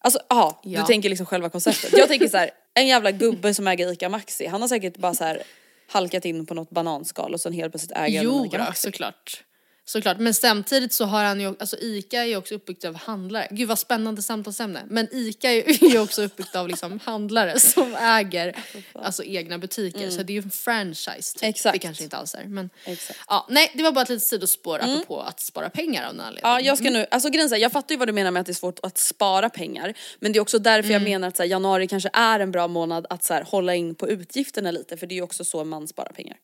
[0.00, 0.80] Alltså aha, Ja.
[0.80, 1.92] du tänker liksom själva konceptet.
[1.98, 2.50] Jag tänker så här,
[2.80, 5.42] en jävla gubbe som äger ICA Maxi, han har säkert bara så här
[5.88, 8.82] halkat in på något bananskal och sen helt plötsligt äger han Jo ICA Maxi.
[8.82, 9.44] såklart.
[9.88, 13.48] Såklart, men samtidigt så har han ju, alltså ICA är ju också uppbyggt av handlare.
[13.50, 14.82] Gud vad spännande samtalsämne.
[14.88, 18.56] Men ICA är ju också uppbyggt av liksom handlare som äger
[18.94, 20.10] alltså egna butiker.
[20.10, 21.42] Så det är ju en franchise typ.
[21.42, 21.72] Exakt.
[21.72, 22.44] Det kanske inte alls är.
[22.44, 23.20] Men Exakt.
[23.28, 26.50] ja, nej det var bara ett litet sidospår apropå att spara pengar av någon anledning.
[26.50, 28.46] Ja, jag ska nu, alltså grejen är jag fattar ju vad du menar med att
[28.46, 29.94] det är svårt att spara pengar.
[30.18, 32.68] Men det är också därför jag menar att så här, januari kanske är en bra
[32.68, 35.64] månad att så här, hålla in på utgifterna lite för det är ju också så
[35.64, 36.36] man sparar pengar.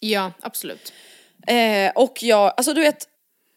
[0.00, 0.92] Ja, absolut.
[1.46, 3.08] Eh, och jag, alltså du vet,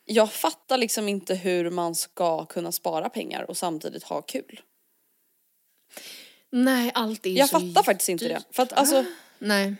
[0.06, 4.62] jag fattar liksom inte hur man ska kunna spara pengar och samtidigt ha kul.
[6.52, 8.43] Nej, allt är Jag så fattar faktiskt inte det.
[8.52, 9.06] För att alltså,
[9.39, 9.76] Nej.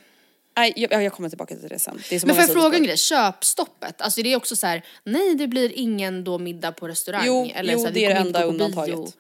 [0.58, 2.02] nej jag, jag kommer tillbaka till det sen.
[2.10, 4.56] Det är så Men får många jag fråga en grej, köpstoppet, alltså det är också
[4.56, 7.24] så här: nej det blir ingen då middag på restaurang.
[7.26, 8.94] Jo, eller jo, så här, det vi är det kommer inte enda gå på bio.
[8.94, 9.18] undantaget.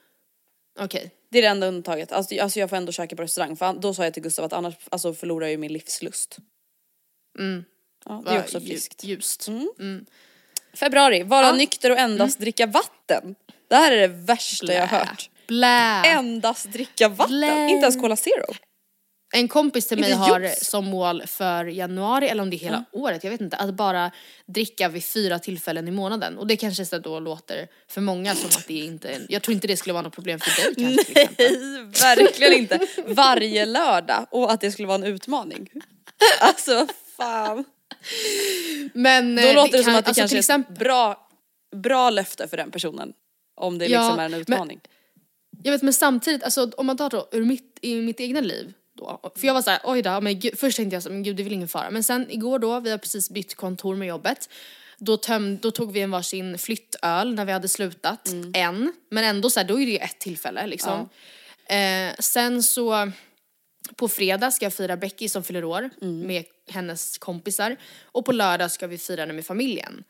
[0.79, 1.11] Okej.
[1.31, 2.11] Det är det enda undantaget.
[2.11, 4.53] Alltså, alltså jag får ändå käka på restaurang för då sa jag till Gustav att
[4.53, 6.37] annars alltså, förlorar jag ju min livslust.
[8.05, 9.03] Ja, det är också friskt.
[9.03, 9.47] Ljust.
[10.73, 11.51] Februari, vara Ja.
[11.53, 13.35] nykter och endast dricka vatten.
[13.69, 15.29] Det här är det värsta jag har hört.
[15.47, 16.03] Blä.
[16.05, 17.67] Endast dricka vatten, Blä.
[17.69, 18.53] inte ens Cola Zero.
[19.33, 20.65] En kompis till mig har juice.
[20.65, 24.11] som mål för januari, eller om det är hela året, jag vet inte, att bara
[24.45, 26.37] dricka vid fyra tillfällen i månaden.
[26.37, 29.53] Och det kanske så då låter för många som att det inte är, jag tror
[29.55, 31.27] inte det skulle vara något problem för dig kanske till.
[31.35, 32.79] Nej, verkligen inte.
[33.07, 35.69] Varje lördag och att det skulle vara en utmaning.
[36.39, 36.87] Alltså
[37.17, 37.65] fan.
[38.93, 41.27] Men Då eh, låter det som kan- att det alltså, kanske är exempel, ett bra,
[41.75, 43.13] bra löfte för den personen.
[43.61, 44.79] Om det Ja, liksom är en men- utmaning.
[45.63, 48.73] Jag vet men samtidigt, alltså om man tar då ur mitt, i mitt egna liv
[48.97, 51.35] då, för jag var såhär oj då, men gud, först tänkte jag så, men gud
[51.35, 51.89] det är väl ingen fara.
[51.91, 54.49] Men sen igår då, vi har precis bytt kontor med jobbet.
[54.97, 58.93] Då, töm, då tog vi en varsin flyttöl när vi hade slutat, en.
[59.11, 61.09] Men ändå så här, då är det ju ett tillfälle liksom.
[61.65, 63.11] Eh, sen så
[63.95, 65.89] på fredag ska jag fira Becky som fyller år
[66.25, 70.03] med hennes kompisar och på lördag ska vi fira det med familjen.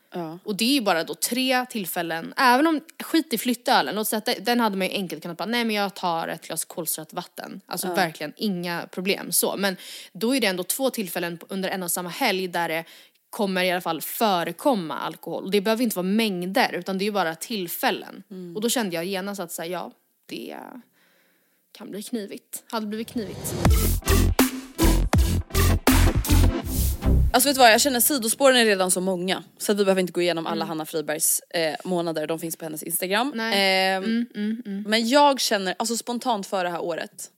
[0.44, 4.18] Och det är ju bara då tre tillfällen, även om, skit i flyttölen, låt säga
[4.18, 7.12] att den hade man ju enkelt kunnat bara, nej men jag tar ett glas kolsyrat
[7.12, 7.60] vatten.
[7.66, 9.56] Alltså verkligen inga problem så.
[9.56, 9.76] Men
[10.12, 12.84] då är det ändå två tillfällen under en och samma helg där det
[13.30, 15.44] kommer i alla fall förekomma alkohol.
[15.44, 18.22] Och det behöver inte vara mängder utan det är ju bara tillfällen.
[18.54, 19.92] Och då kände jag genast att säga ja,
[20.26, 20.56] det
[21.72, 22.64] kan bli knivigt.
[22.70, 23.54] Hade blivit knivigt.
[27.36, 29.44] Alltså vet du vad, jag känner sidospåren är redan så många.
[29.58, 32.64] Så att vi behöver inte gå igenom alla Hanna Fribergs eh, månader, de finns på
[32.64, 33.32] hennes Instagram.
[33.34, 33.94] Nej.
[33.94, 34.26] Ehm,
[34.86, 37.30] Men jag känner, alltså spontant för det här året.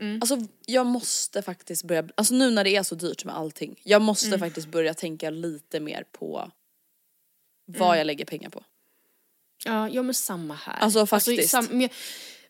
[0.00, 0.18] Mm.
[0.22, 3.80] Alltså jag måste faktiskt börja, alltså nu när det är så dyrt med allting.
[3.82, 4.40] Jag måste Mm.
[4.40, 6.50] faktiskt börja tänka lite mer på
[7.66, 8.62] vad jag lägger pengar på.
[9.64, 10.76] Ja, ja men samma här.
[10.80, 11.50] Alltså, faktiskt.
[11.50, 11.88] sam- men,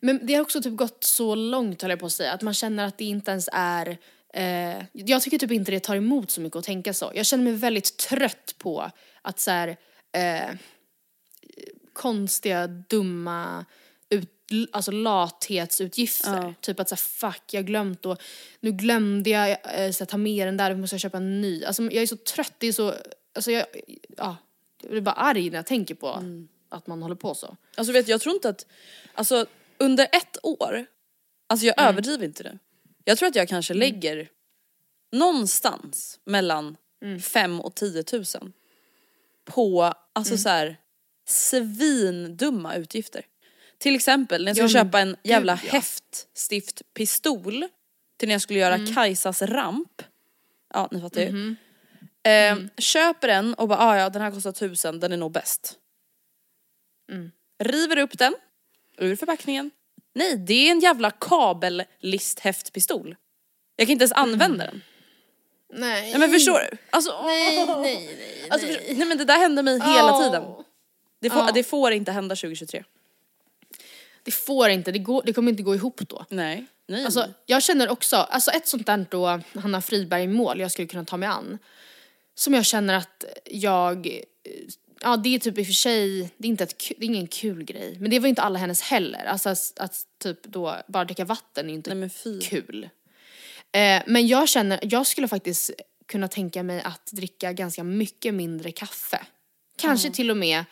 [0.01, 2.55] men det har också typ gått så långt höll jag på att säga, att man
[2.55, 3.99] känner att det inte ens är
[4.35, 7.13] eh, jag tycker typ inte det tar emot så mycket att tänka så.
[7.15, 8.91] Jag känner mig väldigt trött på
[9.23, 9.77] att så här,
[10.13, 10.57] eh,
[11.93, 13.65] konstiga, dumma
[14.09, 14.31] ut,
[14.73, 16.55] alltså lathetsutgifter.
[16.61, 18.23] Typ att så här, fuck jag har glömt och
[18.61, 21.41] nu glömde jag eh, så här, ta med den där, då måste jag köpa en
[21.41, 21.65] ny.
[21.65, 22.95] Alltså jag är så trött, det är så,
[23.35, 23.67] alltså jag,
[24.17, 24.37] ja,
[24.83, 26.23] jag blir bara arg när jag tänker på
[26.69, 27.57] att man håller på så.
[27.75, 28.67] Alltså vet jag tror inte att,
[29.15, 29.47] alltså
[29.79, 30.87] under ett år,
[31.47, 32.59] alltså jag överdriver inte det.
[33.05, 34.29] Jag tror att jag kanske lägger
[35.13, 36.77] någonstans mellan
[37.23, 38.53] fem och 10 tusen
[39.45, 40.77] på, alltså så här
[41.27, 43.27] svindumma utgifter.
[43.79, 45.71] Till exempel när jag skulle Ja, köpa en jävla gud, ja.
[45.73, 47.65] häftstiftpistol
[48.17, 50.03] till när jag skulle göra Kajsas ramp.
[50.75, 51.57] Ja ni fattar ju.
[52.23, 55.79] Eh, Köper den och bara ah, ja den här kostar tusen, den är nog bäst.
[57.59, 58.35] River upp den
[58.99, 59.71] ur förpackningen.
[60.15, 63.17] Nej, det är en jävla kabellisthäftpistol.
[63.77, 64.83] Jag kan inte ens använda den.
[65.73, 66.11] Nej.
[66.11, 66.77] Nej men förstår du?
[66.91, 67.77] Alltså, Nej, nej,
[68.19, 68.49] nej.
[68.51, 70.43] Alltså, förstår- nej men det där händer mig hela tiden.
[71.21, 72.85] Det får, det får inte hända 2023.
[74.23, 76.25] Det får inte, det, går, det kommer inte gå ihop då.
[76.29, 76.67] Nej.
[76.87, 77.05] Nej.
[77.05, 81.17] Alltså, jag känner också, alltså ett sånt där då Hanna Friberg-mål jag skulle kunna ta
[81.17, 81.59] mig an.
[82.35, 84.21] Som jag känner att jag,
[85.05, 87.27] ja det är typ i och för sig, det är, inte ett, det är ingen
[87.27, 87.97] kul grej.
[88.01, 89.25] Men det var inte alla hennes heller.
[89.25, 92.11] Alltså att, att typ då bara dricka vatten är inte Nej
[92.43, 92.89] kul.
[93.73, 95.71] Eh, men jag känner, jag skulle faktiskt
[96.07, 99.27] kunna tänka mig att dricka ganska mycket mindre kaffe.
[99.77, 100.65] Kanske till och med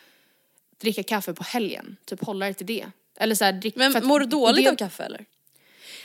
[0.81, 2.85] dricka kaffe på helgen, typ hålla det till det.
[3.17, 5.25] Eller så här, drick, Men att- mår du dåligt det- av kaffe eller?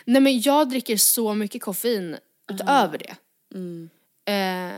[0.04, 2.16] Nej men jag dricker så mycket koffein
[2.52, 3.14] utöver det.
[4.32, 4.72] Eh,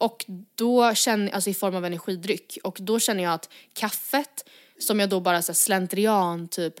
[0.00, 2.58] och då känner alltså i form av energidryck.
[2.64, 6.74] Och då känner jag att kaffet, som jag då bara så slentrian typ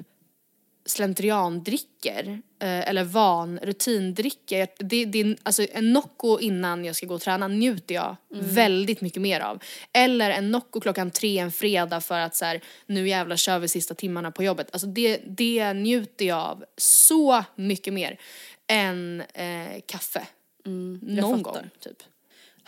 [0.86, 4.68] slentriandricker eh, eller van rutindricker.
[4.78, 9.22] Det, det, alltså en Nocco innan jag ska gå och träna njuter jag väldigt mycket
[9.22, 9.62] mer av.
[9.92, 13.68] Eller en Nocco klockan tre en fredag för att så här, nu jävlar kör vi
[13.68, 14.68] sista timmarna på jobbet.
[14.72, 18.20] Alltså det, det njuter jag av så mycket mer
[18.66, 20.26] än eh, kaffe.
[20.64, 21.60] Någon fattar.
[21.60, 22.02] gång typ.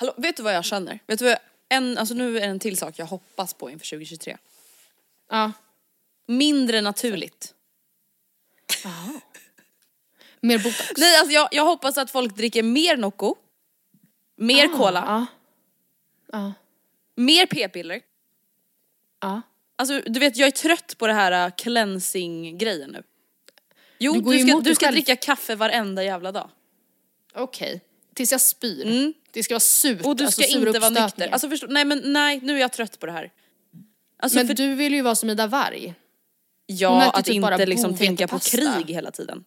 [0.03, 0.99] Hallå, vet du vad jag känner?
[1.07, 1.39] Vet du vad jag,
[1.69, 4.37] en, alltså nu är det en till sak jag hoppas på inför 2023.
[5.31, 5.53] Ja.
[6.27, 7.55] Mindre naturligt.
[10.41, 10.93] Mer botox.
[10.97, 13.35] Nej alltså jag, jag hoppas att folk dricker mer Nocco,
[14.37, 15.27] mer cola, Ja.
[16.33, 16.53] Ja.
[17.15, 18.01] mer p-piller.
[19.21, 19.43] Ja.
[19.77, 23.03] Alltså du vet jag är trött på det här uh, cleansing grejen nu.
[23.99, 26.51] Jo Du du, ska, du ska dricka kaffe varenda jävla dag.
[27.35, 27.81] Okej.
[28.15, 29.13] Tills jag spyr.
[29.33, 29.93] Det ska vara surt.
[29.93, 30.07] Mm.
[30.07, 31.29] Och du alltså ska sura inte vara nykter.
[31.29, 33.31] Alltså förstå, nej men nej nu är jag trött på det här.
[34.19, 35.95] Alltså men för, du vill ju vara som Ida hon
[36.67, 39.45] ja att typ inte liksom tänka på krig hela tiden.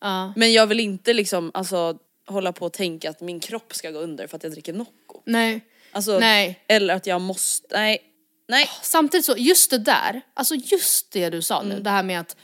[0.00, 0.32] Ja.
[0.36, 3.98] Men jag vill inte liksom alltså hålla på och tänka att min kropp ska gå
[3.98, 5.22] under för att jag dricker Nocco.
[5.24, 5.60] Nej.
[5.92, 6.64] Alltså, Nej.
[6.68, 7.98] Eller att jag måste, nej.
[8.48, 8.68] Nej.
[8.82, 11.76] Samtidigt så, just det där, alltså just det du sa Mm.
[11.76, 12.36] nu, det här med att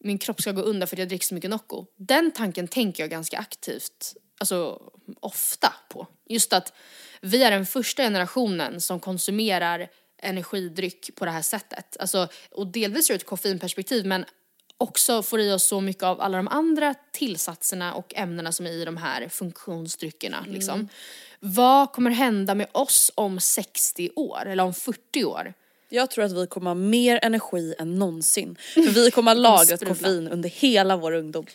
[0.00, 1.86] min kropp ska gå under för att jag dricker så mycket Nocco.
[1.96, 4.80] Den tanken tänker jag ganska aktivt, alltså
[5.20, 6.06] ofta på.
[6.28, 6.72] Just att
[7.20, 9.88] vi är den första generationen som konsumerar
[10.18, 11.96] energidryck på det här sättet.
[12.00, 14.24] Alltså, och delvis ur ett koffeinperspektiv men
[14.78, 18.70] också får i oss så mycket av alla de andra tillsatserna och ämnena som är
[18.70, 20.38] i de här funktionsdryckerna.
[20.38, 20.52] Mm.
[20.52, 20.88] Liksom.
[21.40, 25.54] Vad kommer hända med oss om 60 år eller om 40 år?
[25.88, 28.56] Jag tror att vi kommer ha mer energi än någonsin.
[28.74, 31.46] För vi kommer ha lagrat koffein under hela vår ungdom.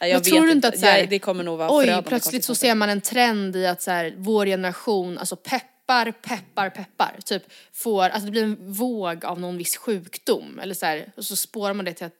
[0.00, 2.54] Men tror du inte att så här, Jag- det kommer nog vara Oj, plötsligt så
[2.54, 7.42] ser man en trend i att så här, vår generation, alltså peppar, peppar, peppar, typ
[7.72, 11.36] får, alltså det blir en våg av någon viss sjukdom eller så här, och så
[11.36, 12.12] spårar man det till att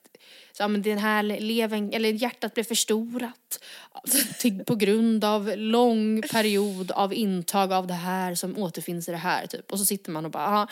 [0.52, 3.58] så, ja, men den här levern, eller hjärtat blev förstorat
[4.38, 9.16] till, på grund av lång period av intag av det här som återfinns i det
[9.16, 9.72] här typ.
[9.72, 10.68] Och så sitter man och bara, aha,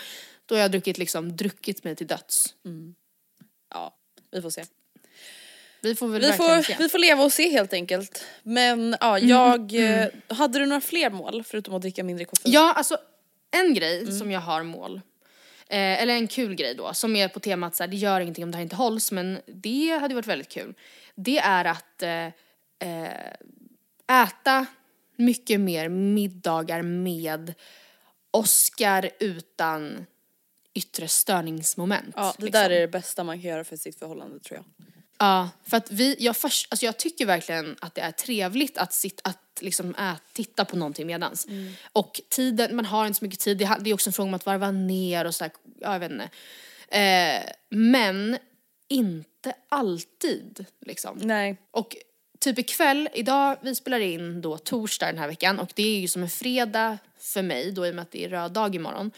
[0.46, 2.54] då har jag druckit liksom, druckit mig till döds.
[3.74, 3.94] Ja,
[4.32, 4.64] vi får se.
[5.86, 6.76] Vi får väl Vi får, se.
[6.78, 8.24] vi får leva och se helt enkelt.
[8.42, 9.74] Men ja, jag...
[9.74, 12.52] eh, Hade du några fler mål förutom att dricka mindre koffein?
[12.52, 12.98] Ja, alltså
[13.50, 15.00] en grej som jag har mål,
[15.68, 18.44] eh, eller en kul grej då, som är på temat så här, det gör ingenting
[18.44, 20.74] om det här inte hålls, men det hade varit väldigt kul.
[21.14, 22.26] Det är att eh,
[22.90, 24.66] eh, äta
[25.16, 27.54] mycket mer middagar med
[28.30, 30.06] Oscar utan
[30.74, 32.14] yttre störningsmoment.
[32.16, 32.60] Ja, det liksom.
[32.62, 34.64] där är det bästa man kan göra för sitt förhållande tror jag.
[35.18, 38.92] Ja, för att vi, jag, först, alltså jag tycker verkligen att det är trevligt att,
[38.92, 41.46] sit, att liksom ä, titta på någonting medans.
[41.92, 44.34] Och tiden, man har inte så mycket tid, det, det är också en fråga om
[44.34, 46.30] att varva ner och sådär, ja, jag vet inte.
[46.88, 48.38] Eh, men
[48.88, 51.18] inte alltid liksom.
[51.18, 51.56] Nej.
[51.70, 51.96] Och
[52.38, 56.08] typ ikväll, idag, vi spelar in då torsdag den här veckan och det är ju
[56.08, 59.10] som en fredag för mig då i och med att det är röd dag imorgon.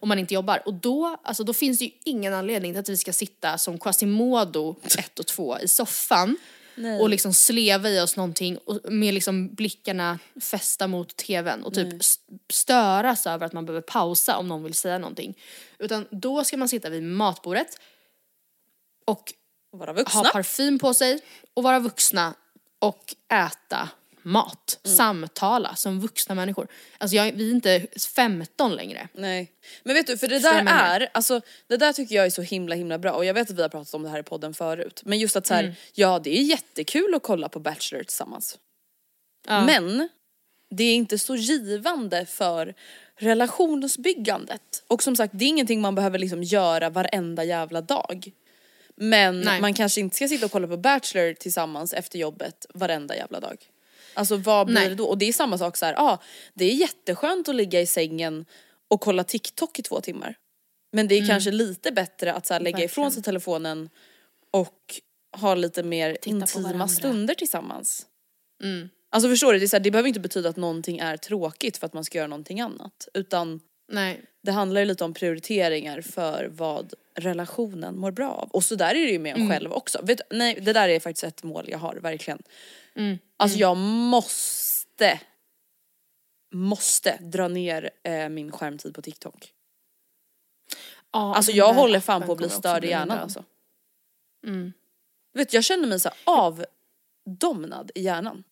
[0.00, 0.62] Om man inte jobbar.
[0.66, 3.78] Och då, alltså då finns det ju ingen anledning till att vi ska sitta som
[3.78, 6.36] Quasimodo 1 och 2 i soffan
[7.00, 12.00] och liksom sleva i oss någonting och med liksom blickarna fästa mot tvn och typ
[12.00, 15.34] st- störas över att man behöver pausa om någon vill säga någonting.
[15.78, 17.80] Utan då ska man sitta vid matbordet
[19.04, 19.32] och
[19.72, 20.20] Och vara vuxna.
[20.20, 21.20] ha parfym på sig
[21.54, 22.34] och vara vuxna
[22.78, 23.88] och äta
[24.22, 24.80] mat.
[24.84, 24.96] Mm.
[24.96, 26.68] Samtala som vuxna människor.
[26.98, 29.08] Alltså jag, vi är inte 15 längre.
[29.12, 29.52] Nej.
[29.82, 32.74] Men vet du, för det där är, alltså det där tycker jag är så himla
[32.74, 35.02] himla bra och jag vet att vi har pratat om det här i podden förut.
[35.04, 35.74] Men just att så här, Mm.
[35.94, 38.58] ja det är jättekul att kolla på Bachelor tillsammans.
[39.46, 39.64] Ja.
[39.64, 40.08] Men
[40.70, 42.74] det är inte så givande för
[43.16, 44.84] relationsbyggandet.
[44.86, 48.32] Och som sagt, det är ingenting man behöver liksom göra varenda jävla dag.
[49.00, 49.60] Men Nej.
[49.60, 53.56] man kanske inte ska sitta och kolla på Bachelor tillsammans efter jobbet varenda jävla dag.
[54.14, 54.88] Alltså vad blir Nej.
[54.88, 55.04] det då?
[55.04, 56.22] Och det är samma sak så här, ja
[56.54, 58.44] det är jätteskönt att ligga i sängen
[58.88, 60.34] och kolla TikTok i två timmar.
[60.92, 63.06] Men det är kanske lite bättre att så här, lägga ifrån Mm.
[63.06, 63.12] Verkligen.
[63.12, 63.90] sig telefonen
[64.50, 65.00] och
[65.36, 68.06] ha lite mer Titta intima stunder tillsammans.
[68.62, 68.88] Mm.
[69.10, 71.76] Alltså förstår du, det, är så här, det behöver inte betyda att någonting är tråkigt
[71.76, 73.08] för att man ska göra någonting annat.
[73.14, 73.60] Utan
[73.92, 74.20] Nej.
[74.42, 78.50] det handlar ju lite om prioriteringar för vad relationen mår bra av.
[78.50, 79.50] Och så där är det ju med en Mm.
[79.50, 80.00] själv också.
[80.02, 82.42] Vet, nej, det där är faktiskt ett mål jag har, verkligen.
[82.94, 83.18] Mm.
[83.36, 85.20] Alltså jag måste,
[86.54, 89.52] måste dra ner eh, min skärmtid på TikTok.
[91.12, 93.44] Ja, Alltså jag håller fan på att bli störd i hjärnan alltså.
[94.46, 94.72] Mm.
[95.34, 98.44] Vet, jag känner mig så avdomnad i hjärnan.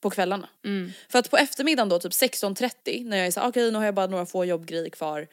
[0.00, 0.48] På kvällarna.
[0.64, 0.92] Mm.
[1.08, 3.94] För att på eftermiddagen då, typ 16.30, när jag är så okej nu har jag
[3.94, 5.28] bara några få jobbgrejer kvar.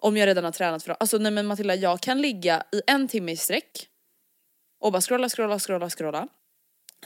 [0.00, 3.08] Om jag redan har tränat för Alltså nej men Matilda, jag kan ligga i en
[3.08, 3.86] timme i sträck.
[4.80, 6.28] och bara scrolla, scrolla, scrolla, scrolla.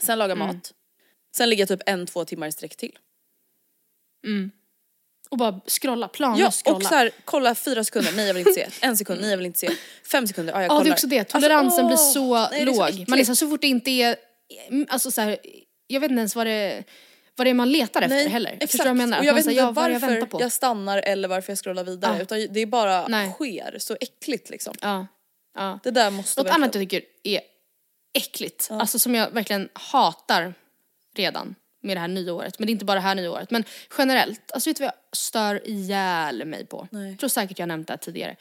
[0.01, 0.47] Sen laga Mm.
[0.47, 0.73] mat.
[1.35, 2.97] Sen ligga typ en, två timmar i sträck till.
[5.29, 6.77] Och bara scrolla, planlöst Ja, scrolla.
[6.77, 8.67] och så här, kolla fyra sekunder, nej jag vill inte se.
[8.81, 9.69] En sekund, nej jag vill inte se.
[10.11, 10.83] Fem sekunder, ja jag Ja kollar.
[10.83, 12.89] det är också det, toleransen Alltså, blir åh, så nej, är så låg.
[12.89, 13.09] äckligt.
[13.09, 14.15] man liksom, så fort det inte är,
[14.87, 15.37] alltså så här,
[15.87, 16.83] jag vet inte ens vad det,
[17.35, 18.51] vad det är man letar efter Nej, heller.
[18.51, 18.71] exakt.
[18.71, 19.19] Förstår du vad jag menar?
[19.19, 20.41] Och jag vet inte ja, jag varför på?
[20.41, 22.21] jag stannar eller varför jag scrollar vidare Ja.
[22.21, 23.31] utan det är bara Nej.
[23.31, 24.73] sker, så äckligt liksom.
[24.81, 25.07] Ja,
[25.55, 25.79] ja.
[25.83, 27.41] Det där måste Något verkligen- annat jag tycker är
[28.13, 30.53] äckligt, alltså som jag verkligen hatar
[31.15, 32.59] redan med det här nyåret.
[32.59, 33.63] Men det är inte bara det här nyåret, men
[33.97, 34.51] generellt.
[34.51, 36.87] Alltså vet du vad jag stör ihjäl mig på?
[36.91, 38.35] Jag tror säkert jag nämnt det här tidigare.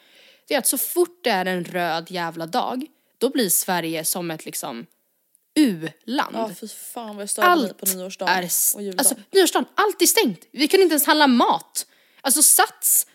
[0.49, 2.87] Det är att så fort det är en röd jävla dag,
[3.19, 4.87] då blir Sverige som ett liksom
[5.55, 6.37] u-land.
[6.37, 8.45] Ja fy fan vad jag störde mig allt på nyårsdagen är,
[8.75, 8.99] och juldagen.
[8.99, 10.41] alltså nyårsdagen, allt är stängt.
[10.53, 11.87] Vi kunde inte ens handla mat.
[12.21, 13.07] Alltså Sats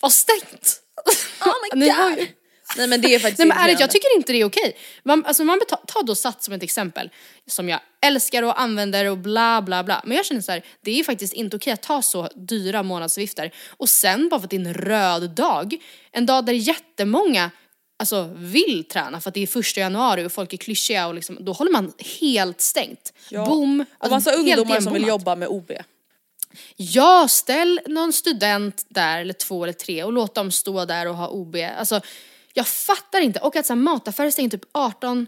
[0.00, 0.82] var stängt.
[1.40, 2.28] oh my god!
[2.76, 4.76] Nej men det är faktiskt Nej men ärligt, jag tycker inte det är okej.
[5.02, 7.10] Man, alltså man betal, ta då Sats som ett exempel,
[7.46, 10.02] som jag älskar och använder och bla bla bla.
[10.04, 13.54] Men jag känner så här, det är faktiskt inte okej att ta så dyra månadsavgifter
[13.68, 15.76] och sen bara för att det är en röd dag,
[16.12, 17.50] en dag där jättemånga
[18.00, 21.38] alltså vill träna för att det är första januari och folk är klyschiga och liksom,
[21.40, 23.12] då håller man helt stängt.
[23.28, 23.46] Ja.
[23.46, 23.84] Boom.
[23.98, 25.72] Och alltså massa helt ungdomar som vill jobba med OB.
[26.76, 31.16] Ja, ställ någon student där eller två eller tre och låt dem stå där och
[31.16, 31.56] ha OB.
[31.78, 32.00] Alltså,
[32.52, 33.40] jag fattar inte.
[33.40, 35.26] Och att så här, mataffärer stänger typ 18.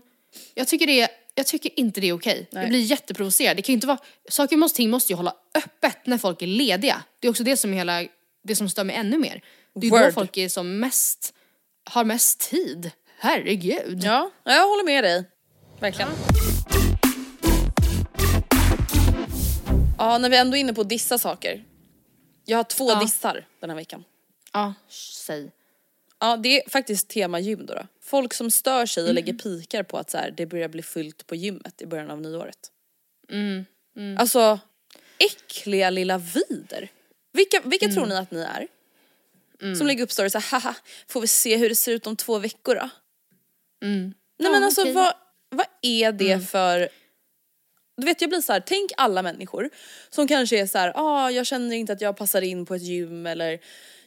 [0.54, 2.48] Jag tycker, det är, jag tycker inte det är okej.
[2.50, 3.56] Jag blir jätteprovocerad.
[3.56, 3.98] Det kan ju inte vara,
[4.28, 7.02] saker och ting måste ju hålla öppet när folk är lediga.
[7.20, 8.06] Det är också det som hela,
[8.44, 9.42] det som stör mig ännu mer.
[9.74, 11.34] Det är ju då folk är som mest,
[11.84, 12.90] har mest tid.
[13.18, 14.00] Herregud.
[14.04, 15.24] Ja, ja, jag håller med dig.
[15.80, 16.10] Verkligen.
[19.98, 21.64] Ja, när vi ändå är inne på dissa saker.
[22.44, 23.00] Jag har två Ja.
[23.00, 24.04] dissar den här veckan.
[24.52, 24.74] Ja,
[25.26, 25.50] säg.
[26.20, 27.74] Ja, det är faktiskt tema gym då.
[27.74, 27.82] då.
[28.00, 31.26] Folk som stör sig och lägger pikar på att så här, det börjar bli fullt
[31.26, 32.58] på gymmet i början av nyåret.
[34.18, 34.58] Alltså,
[35.18, 36.88] äckliga lilla vider.
[37.32, 38.68] Vilka, vilka tror ni att ni är?
[39.76, 40.74] Som lägger upp stories så här, haha,
[41.08, 42.88] får vi se hur det ser ut om två veckor då?
[44.38, 44.92] Nej men Ja, alltså okej.
[44.92, 45.14] vad,
[45.50, 46.88] vad är det för
[47.96, 49.70] du vet jag blir så här, tänk alla människor
[50.10, 52.82] som kanske är så här, ah, jag känner inte att jag passar in på ett
[52.82, 53.58] gym eller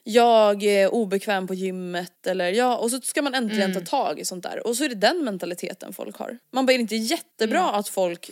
[0.03, 4.25] jag är obekväm på gymmet eller ja och så ska man äntligen ta tag i
[4.25, 6.37] sånt där och så är det den mentaliteten folk har.
[6.51, 8.29] Man bara är det inte jättebra att folk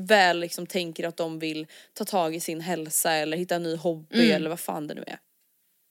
[0.00, 3.76] väl liksom tänker att de vill ta tag i sin hälsa eller hitta en ny
[3.76, 5.18] hobby eller vad fan det nu är.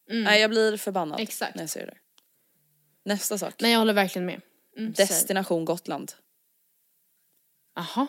[0.08, 1.56] Nej jag blir förbannad Exakt.
[1.56, 1.97] när jag ser det.
[3.06, 3.53] Nästa sak.
[3.60, 4.41] Nej jag håller verkligen med.
[4.78, 4.93] Mm.
[4.93, 6.12] Destination Gotland.
[7.76, 8.08] Jaha.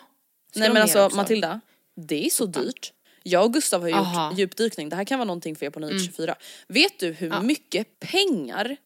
[0.51, 1.17] Ska Nej men alltså också?
[1.17, 1.61] Matilda,
[1.95, 2.93] det är så dyrt.
[3.23, 4.29] Jag och Gustav har ju Aha.
[4.29, 6.35] gjort djupdykning, det här kan vara någonting för er på Nyhet 24.
[6.67, 8.77] Vet du hur mycket pengar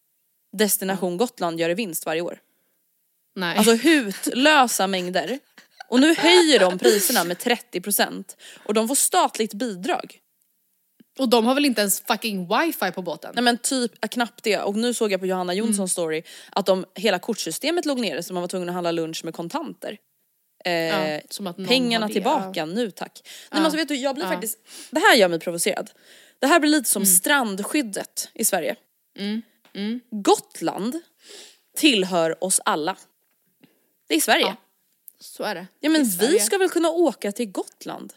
[0.52, 2.40] Destination Gotland gör i vinst varje år?
[3.34, 3.56] Nej.
[3.56, 5.38] Alltså hutlösa mängder.
[5.88, 10.21] Och nu höjer de priserna med 30% och de får statligt bidrag.
[11.18, 13.32] Och de har väl inte ens fucking wifi på båten?
[13.34, 16.66] Nej men typ ja, knappt det och nu såg jag på Johanna Jonssons story att
[16.66, 19.98] de, hela kortsystemet låg nere så man var tvungen att handla lunch med kontanter.
[20.64, 23.20] Eh, Ja, som att någon pengarna tillbaka nu tack.
[23.24, 24.58] Nej men alltså vet du jag blir faktiskt,
[24.90, 25.90] det här gör mig provocerad.
[26.38, 28.76] Det här blir lite som strandskyddet i Sverige.
[30.10, 31.00] Gotland
[31.76, 32.96] tillhör oss alla.
[34.08, 34.46] Det är Sverige.
[34.46, 34.56] Ja,
[35.20, 35.66] Så är det.
[35.80, 38.12] Ja men vi ska väl kunna åka till Gotland?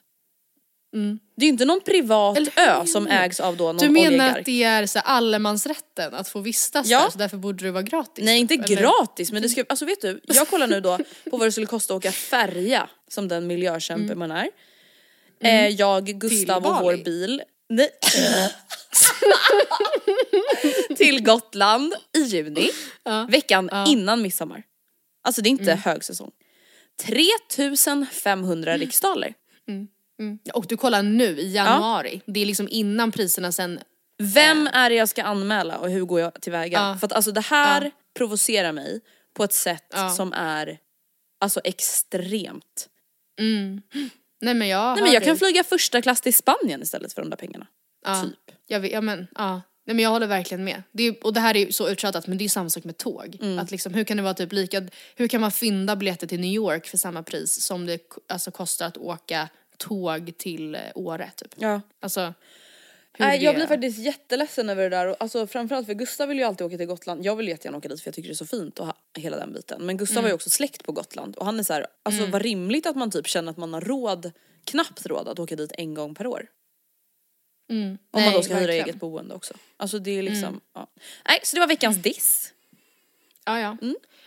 [1.35, 4.37] Det är ju inte någon privat ö som ägs av då någon Du menar oljegark.
[4.39, 6.99] att det är så allemansrätten att få vistas Ja.
[7.03, 8.25] där så därför borde det vara gratis?
[8.25, 8.81] Nej inte typ, eller?
[8.81, 10.97] gratis men det ska, alltså vet du, jag kollar nu då
[11.31, 14.49] på vad det skulle kosta att åka färja som den miljökämpe man är.
[15.43, 17.41] Eh, jag, Gustav och vår bil.
[17.69, 17.89] Nej.
[20.97, 22.69] till Gotland i juni,
[23.29, 24.63] veckan innan midsommar.
[25.23, 26.31] Alltså det är inte högsäsong.
[27.03, 29.33] 3500 riksdaler.
[30.43, 33.79] Ja, Och du kollar nu i januari, det är liksom innan priserna sen
[34.17, 36.77] Vem är det jag ska anmäla och hur går jag tillväga?
[36.79, 36.97] Ja.
[36.99, 39.01] För att alltså det här provocerar mig
[39.33, 40.09] på ett sätt Ja.
[40.09, 40.77] som är
[41.39, 42.89] alltså extremt.
[44.41, 45.25] Nej men jag Nej men jag dig.
[45.27, 47.67] kan flyga första klass till Spanien istället för de där pengarna.
[48.05, 48.21] ja.
[48.23, 48.55] Typ.
[48.67, 49.61] Jag vet, ja men ja.
[49.87, 50.83] Nej men jag håller verkligen med.
[50.91, 52.83] Det är, och det här är ju så uttjatat men det är ju samma sak
[52.83, 53.37] med tåg.
[53.41, 53.59] Mm.
[53.59, 54.81] Att liksom, hur kan det vara typ lika,
[55.15, 57.99] hur kan man fynda biljetter till New York för samma pris som det
[58.29, 61.53] alltså, kostar att åka tåg till eh, Åre typ.
[61.55, 61.81] Ja.
[61.99, 62.33] Alltså,
[63.17, 66.67] Nej, jag blir faktiskt jätteledsen över det där alltså framförallt för Gustav vill ju alltid
[66.67, 67.25] åka till Gotland.
[67.25, 69.37] Jag vill jättegärna åka dit för jag tycker det är så fint och ha hela
[69.37, 69.85] den biten.
[69.85, 72.41] Men Gustav har ju också släkt på Gotland och han är så här, alltså vad
[72.41, 74.31] rimligt att man typ känner att man har råd,
[74.63, 76.47] knappt råd att åka dit en gång per år.
[77.69, 77.87] Mm.
[77.87, 78.85] Om man Nej, då ska hyra verkligen.
[78.85, 79.53] eget boende också.
[79.77, 80.87] Alltså det är liksom, ja.
[81.29, 82.53] Nej så det var veckans diss.
[83.45, 83.77] Ja, ja.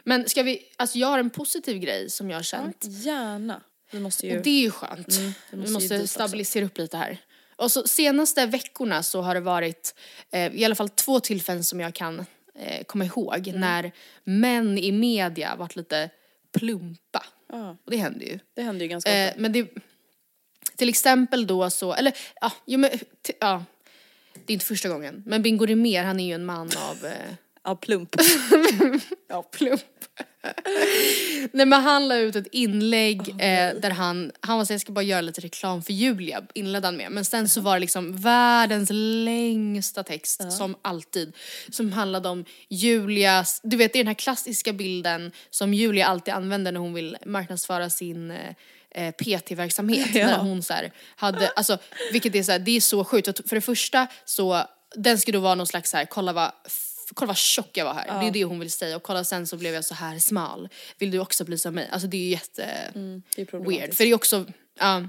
[0.04, 2.84] Men ska vi, alltså jag har en positiv grej som jag har känt.
[2.84, 3.62] Gärna.
[3.90, 4.36] Vi måste ju...
[4.36, 5.08] Och det är ju skönt.
[5.08, 6.06] det vi måste ju måste också.
[6.06, 7.18] stabilisera upp lite här.
[7.56, 9.94] Och så senaste veckorna så har det varit
[10.30, 12.26] eh, i alla fall två tillfällen som jag kan
[12.58, 13.60] eh, komma ihåg Mm.
[13.60, 13.92] när
[14.24, 16.10] män i media varit lite
[16.52, 17.24] plumpa.
[17.52, 17.76] Ja.
[17.84, 18.38] Och det händer ju.
[18.54, 19.40] Det händer ju ganska Eh, ofta.
[19.40, 19.68] men det,
[20.76, 22.90] till exempel då så, eller ja, jo, men,
[23.40, 23.64] ja,
[24.34, 25.22] det är inte första gången.
[25.26, 27.12] Men Bingo Rimér han är ju en man av eh,
[27.64, 28.16] Ja, plump.
[29.28, 29.82] Ja, plump.
[31.52, 34.92] Nej men han la ut ett inlägg eh, där han, han var så jag ska
[34.92, 37.12] bara göra lite reklam för Julia, inledde han med.
[37.12, 41.32] Men sen så var det liksom världens längsta text, som alltid.
[41.70, 46.34] Som handlade om Julias, du vet det är den här klassiska bilden som Julia alltid
[46.34, 48.54] använder när hon vill marknadsföra sin eh,
[48.90, 50.14] eh, PT-verksamhet.
[50.14, 50.26] Ja.
[50.26, 51.78] När hon så här hade, alltså
[52.12, 53.48] vilket är så här, det är så sjukt.
[53.48, 54.62] För det första så,
[54.96, 56.52] den ska då vara någon slags så här, kolla vad
[57.14, 58.20] kolla vad tjock jag var här.
[58.20, 60.68] Det är det hon vill säga och kolla sen så blev jag så här smal.
[60.98, 61.88] Vill du också bli som mig?
[61.92, 62.90] Alltså det är ju jätte
[63.36, 63.94] det är weird.
[63.94, 64.46] För det är också,
[64.78, 65.08] ja.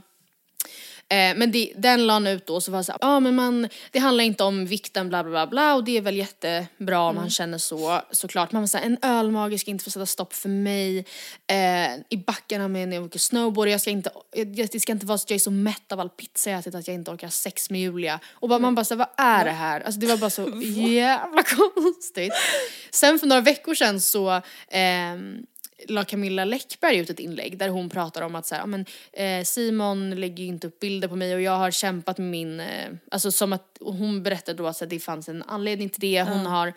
[1.12, 3.70] Eh, men det, den la han ut då så var det så ja men man,
[3.91, 7.16] det handlar inte om vikten bla bla bla bla och det är väl jättebra om
[7.16, 8.51] man känner så såklart.
[8.51, 10.97] Man var såhär, en ölmage ska inte få sätta stopp för mig.
[11.47, 15.05] Eh, I backarna med när jag åker snowboard, jag ska inte, jag, det ska inte
[15.05, 17.12] vara så att jag är så mätt av all pizza jag ätit att jag inte
[17.12, 18.20] orkar sex med Julia.
[18.32, 19.82] Och bara, man bara såhär, vad är det här?
[19.82, 22.34] Alltså det var bara så jävla konstigt.
[22.91, 25.45] Sen för några veckor sedan så ehm,
[25.88, 29.43] la Camilla Läckberg ut ett inlägg där hon pratar om att så här, men, eh,
[29.43, 32.89] Simon lägger ju inte upp bilder på mig och jag har kämpat med min, eh,
[33.11, 36.73] alltså som att hon berättade då att det fanns en anledning till det, hon har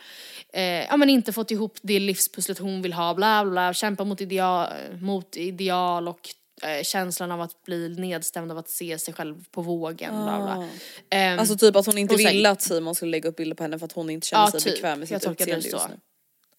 [0.53, 4.21] eh, ja, men inte fått ihop det livspusslet hon vill ha, bla bla, kämpa mot
[4.21, 4.69] ideal,
[5.01, 6.21] mot ideal och
[6.63, 10.69] eh, känslan av att bli nedstämd av att se sig själv på vågen, bla bla.
[11.11, 13.79] Ehm, Alltså typ att hon inte ville att Simon skulle lägga upp bilder på henne
[13.79, 14.75] för att hon inte känner Ja, sig typ.
[14.75, 15.95] bekväm med sitt utseende just nu.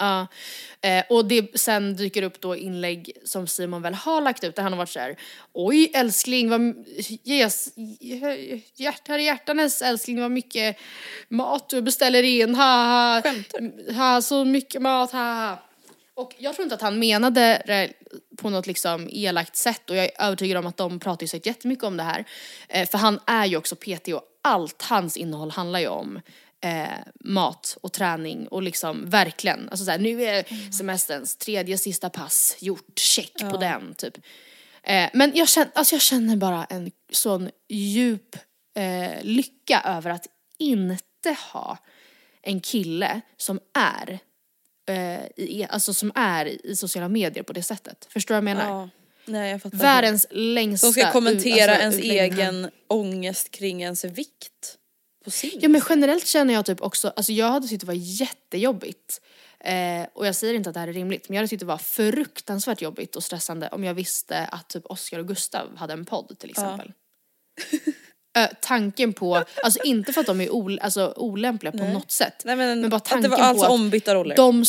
[0.03, 0.27] Ja,
[0.81, 4.63] eh, och det sen dyker upp då inlägg som Simon väl har lagt ut där
[4.63, 5.17] han har varit så här:
[5.53, 6.85] oj älskling vad,
[7.23, 7.69] yes,
[8.75, 10.77] hjärtar i hjärtanes älskling vad mycket
[11.29, 13.21] mat du beställer in, ha ha.
[13.93, 15.63] Ha så mycket mat, ha ha.
[16.15, 17.93] Och jag tror inte att han menade det
[18.37, 21.45] på något liksom elakt sätt och jag är övertygad om att de pratar ju säkert
[21.45, 22.25] jättemycket om det här.
[22.69, 26.19] Eh, för han är ju också PT och allt hans innehåll handlar ju om
[26.63, 26.87] eh,
[27.19, 32.99] mat och träning och liksom verkligen, alltså såhär nu är semesterns tredje sista pass gjort,
[32.99, 34.17] check på den typ.
[34.83, 38.35] Eh, men jag känner, alltså jag känner bara en sån djup
[38.75, 40.27] eh, lycka över att
[40.59, 41.77] inte ha
[42.41, 44.19] en kille som är
[44.89, 48.07] eh, i, alltså som är i sociala medier på det sättet.
[48.09, 48.69] Förstår du vad jag menar?
[48.69, 48.89] Ja.
[49.25, 49.77] Nej jag fattar.
[49.77, 50.87] Världens längsta...
[50.87, 54.77] Som ska kommentera alltså, ens egen ångest kring ens vikt.
[55.23, 55.59] På sin.
[55.61, 59.21] Ja men generellt känner jag typ också, alltså jag hade tyckt det var jättejobbigt.
[59.59, 61.65] Eh, och jag säger inte att det här är rimligt, men jag hade tyckt det
[61.65, 66.05] var fruktansvärt jobbigt och stressande om jag visste att typ Oscar och Gustav hade en
[66.05, 66.91] podd till exempel.
[68.37, 72.41] Eh, tanken på, alltså inte för att de är ol, alltså, olämpliga på något sätt.
[72.45, 74.35] Nej, men bara att det tanken var alltså på att ombytta roller.
[74.35, 74.65] de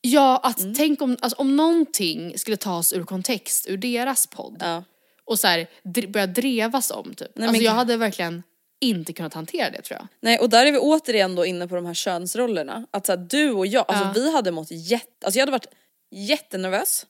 [0.00, 0.74] Ja, att Mm.
[0.74, 4.84] tänk om, alltså, om någonting skulle tas ur kontext ur deras podd Ja.
[5.24, 7.28] och så här, dr- börja drevas om typ.
[7.34, 8.42] Nej, alltså men jag hade verkligen
[8.80, 10.08] inte kunnat hantera det tror jag.
[10.20, 12.86] Nej och där är vi återigen då inne på de här könsrollerna.
[12.90, 14.12] Att så här, du och jag, alltså Ja.
[14.14, 15.66] vi hade mått jätte, alltså jag hade varit
[16.10, 17.06] jättenervös,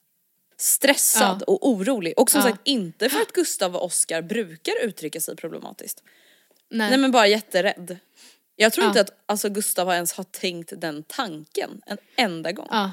[0.56, 1.52] stressad Ja.
[1.52, 2.14] och orolig.
[2.16, 2.46] Och som Ja.
[2.46, 6.02] sagt inte för att Gustav och Oscar brukar uttrycka sig problematiskt.
[6.70, 6.90] Nej.
[6.90, 7.98] Nej men bara jätterädd.
[8.56, 12.68] Jag tror inte att alltså, Gustav ens har tänkt den tanken en enda gång.
[12.70, 12.92] Ja.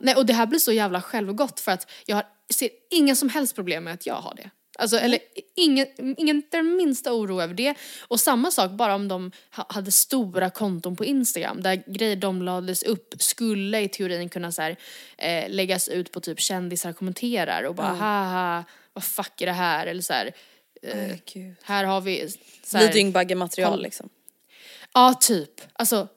[0.00, 2.22] Nej, och det här blir så jävla självgott för att jag
[2.54, 4.50] ser ingen som helst problem med att jag har det.
[4.78, 5.18] Alltså, eller
[5.56, 5.86] ingen,
[6.18, 7.74] ingen den minsta oro över det.
[8.08, 12.42] Och samma sak bara om de ha, hade stora konton på Instagram där grejer de
[12.42, 14.76] lades upp skulle i teorin kunna så här,
[15.18, 19.86] eh, läggas ut på typ kändisar kommenterar och bara haha vad fuck är det här
[19.86, 20.32] eller så här,
[20.82, 21.54] eh, Gud.
[21.62, 22.28] här har vi
[22.64, 23.82] så här, dyngbagge-material Kolla.
[23.82, 24.08] liksom.
[24.94, 25.60] Ja, typ.
[25.72, 26.08] Alltså,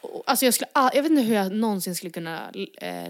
[0.00, 3.08] och- alltså jag, skulle, jag vet inte hur jag någonsin skulle kunna eh,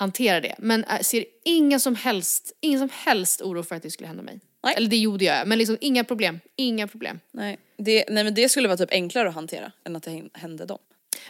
[0.00, 0.54] hantera det.
[0.58, 4.22] Men jag ser ingen som helst, ingen som helst oro för att det skulle hända
[4.22, 4.40] mig.
[4.62, 4.74] Nej.
[4.76, 6.40] Eller det gjorde jag, men liksom inga problem.
[6.56, 7.20] Inga problem.
[7.30, 10.64] Nej, det, nej men det skulle vara typ enklare att hantera än att det hände
[10.64, 10.78] dem.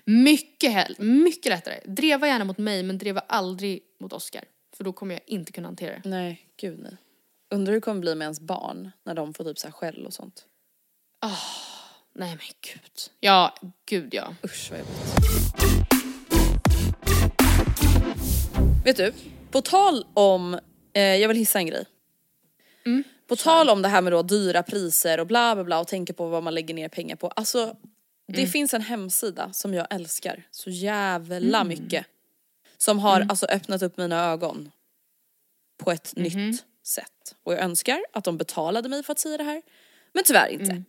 [0.04, 1.80] Mycket, hell, mycket lättare.
[1.84, 4.44] Dreva gärna mot mig, men dreva aldrig mot Oscar.
[4.76, 6.08] För då kommer jag inte kunna hantera det.
[6.08, 6.96] Nej, gud nej.
[7.50, 10.06] Undrar hur det kommer bli med ens barn när de får typ så här skäll
[10.06, 10.44] och sånt.
[12.12, 12.92] Nej men gud.
[13.20, 13.54] Ja,
[13.86, 14.34] gud ja.
[14.44, 15.89] Usch vad jobbigt.
[18.90, 19.12] Vet du,
[19.50, 20.58] på tal om,
[20.92, 21.84] eh, jag vill hissa en grej.
[23.28, 26.12] På tal om det här med då dyra priser och bla bla bla och tänka
[26.12, 27.28] på vad man lägger ner pengar på.
[27.28, 27.76] Alltså
[28.32, 32.06] det finns en hemsida som jag älskar så jävla mycket.
[32.78, 33.30] Som har Mm.
[33.30, 34.70] alltså öppnat upp mina ögon
[35.78, 36.22] på ett Mhm.
[36.24, 37.34] nytt sätt.
[37.42, 39.62] Och jag önskar att de betalade mig för att säga det här.
[40.12, 40.64] Men tyvärr inte.
[40.70, 40.84] Mm.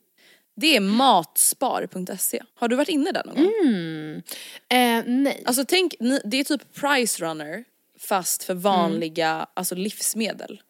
[0.56, 2.44] Det är matspar.se.
[2.56, 3.54] Har du varit inne där någon gång?
[3.66, 4.22] Mm.
[4.70, 5.44] Eh, nej.
[5.46, 7.64] Alltså tänk, det är typ price runner
[8.02, 10.62] fast för vanliga alltså livsmedel.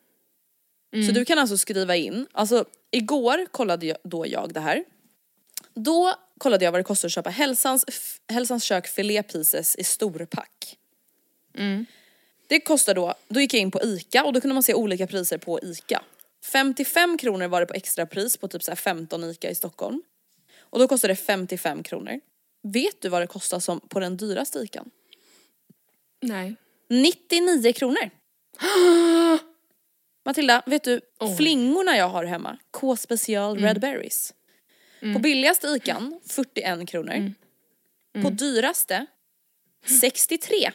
[1.08, 4.84] Så du kan alltså skriva in, alltså igår kollade jag, då jag det här.
[5.74, 7.86] Då kollade jag vad det kostar att köpa Hälsans,
[8.28, 10.78] Hälsans kök filé pieces i storpack.
[12.48, 15.08] Det kostar då, då gick jag in på ICA och då kunde man se olika
[15.08, 16.02] priser på ICA.
[16.52, 20.02] 55 kronor var det på extrapris på typ så här 15 ICA i Stockholm.
[20.60, 22.20] Och då kostade det 55 kronor.
[22.64, 24.92] Vet du vad det kostar som på den dyraste ICAn?
[26.22, 26.56] nej.
[26.92, 28.10] 99 kronor.
[30.26, 31.36] Matilda, vet du Oj.
[31.38, 34.34] flingorna jag har hemma, K special red berries.
[35.14, 37.34] På billigaste ICAn 41 kronor.
[38.24, 39.06] På dyraste
[40.02, 40.72] 63.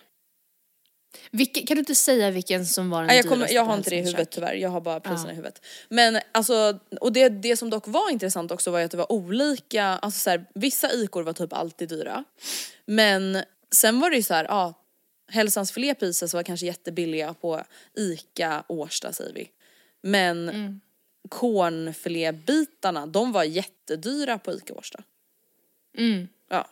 [1.31, 3.77] Vilke, kan du inte säga vilken som var den Nej, jag, kommer, dyraste jag har
[3.77, 5.67] inte det i huvudet tyvärr, jag har bara priserna i huvudet.
[5.89, 9.12] Men alltså, och det, det som dock var intressant också var ju att det var
[9.12, 12.25] olika, alltså så här, vissa ikor var typ alltid dyra.
[12.87, 14.86] Men sen var det ju så här, ja,
[15.29, 17.62] Hälsans filépriser var kanske jättebilliga på
[17.95, 19.51] ICA Årsta säger vi.
[20.03, 20.81] Men Mm.
[21.29, 25.03] cornfilébitarna, de var jättedyra på ICA Årsta.
[25.99, 26.29] Mm.
[26.49, 26.68] Ja.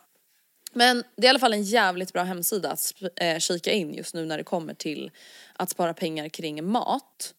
[0.73, 4.13] Men det är i alla fall en jävligt bra hemsida att eh, kika in just
[4.15, 5.11] nu när det kommer till
[5.53, 7.33] att spara pengar kring mat.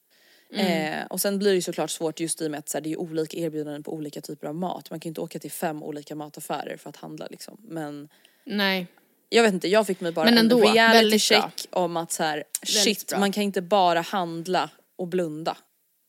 [0.51, 2.83] Eh, och sen blir det ju såklart svårt just i och med att så här,
[2.83, 4.91] det är olika erbjudanden på olika typer av mat.
[4.91, 7.57] Man kan ju inte åka till fem olika mataffärer för att handla liksom.
[7.61, 8.09] Men
[8.45, 8.87] Nej.
[9.29, 11.41] Jag vet inte, jag fick mig bara Men ändå, en reality väldigt bra.
[11.59, 15.57] check om att så här, shit man kan inte bara handla och blunda.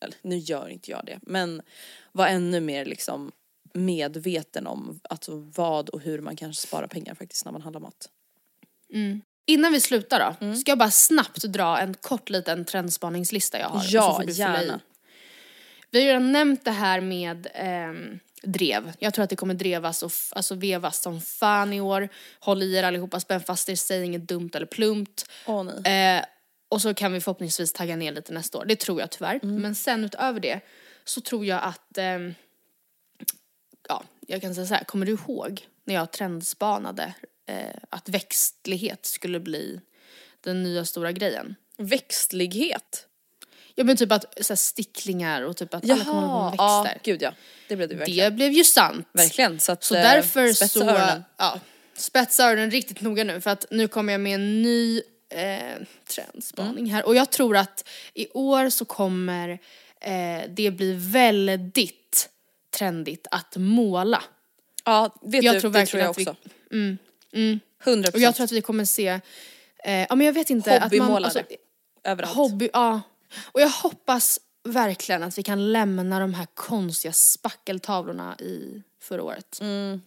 [0.03, 1.61] Eller nu gör inte jag det men
[2.11, 3.31] var ännu mer liksom
[3.73, 8.09] medveten om alltså vad och hur man kan spara pengar faktiskt när man handlar mat.
[9.49, 10.55] Innan vi slutar då, Mm.
[10.55, 13.83] ska jag bara snabbt dra en kort liten trendspaningslista jag har.
[13.89, 14.31] Ja, i.
[14.31, 14.79] gärna.
[15.91, 18.93] Vi har ju redan nämnt det här med ehm, drev.
[18.99, 22.09] Jag tror att det kommer drevas och alltså vevas som fan i år.
[22.39, 25.25] Håll i er allihopa, spänn fast er, säg inget dumt eller plumpt.
[25.45, 26.15] Åh nej.
[26.17, 26.25] Eh,
[26.69, 28.65] och så kan vi förhoppningsvis tagga ner lite nästa år.
[28.65, 29.39] Det tror jag tyvärr.
[29.43, 29.61] Mm.
[29.61, 30.59] Men sen utöver det
[31.03, 32.35] så tror jag att, ehm,
[33.89, 37.13] ja, jag kan säga så här, kommer du ihåg när jag trendspanade
[37.45, 39.81] eh, att växtlighet skulle bli
[40.41, 41.55] den nya stora grejen?
[41.77, 43.07] Växtlighet?
[43.79, 46.55] Ja men typ att så här, sticklingar och typ att alla kommer hålla på med
[46.57, 47.01] ja växter.
[47.11, 47.33] gud ja.
[47.67, 48.25] Det blev det ju verkligen.
[48.25, 49.07] det blev ju sant.
[49.13, 49.59] Verkligen.
[49.59, 51.23] Så, att, Så eh, därför spetsa så, öronen.
[51.37, 51.59] ja,
[51.97, 55.59] spetsa öronen riktigt noga nu för att nu kommer jag med en ny eh,
[56.07, 56.89] trendspaning Mm.
[56.89, 59.49] här och jag tror att i år så kommer
[60.01, 62.29] eh, det bli väldigt
[62.77, 64.23] trendigt att måla.
[64.85, 66.35] Ja, vet Jag du, tror det tror jag att vi- också.
[67.85, 69.07] 100 Och jag tror att vi kommer se,
[69.83, 70.71] eh, ja men jag vet inte.
[70.71, 71.23] att man, Hobbymålare.
[71.25, 71.41] alltså,
[72.03, 72.35] överallt.
[72.35, 73.01] Hobby, ja.
[73.51, 79.57] Och jag hoppas verkligen att vi kan lämna de här konstiga spackeltavlorna i förra året.
[79.61, 80.01] Mm.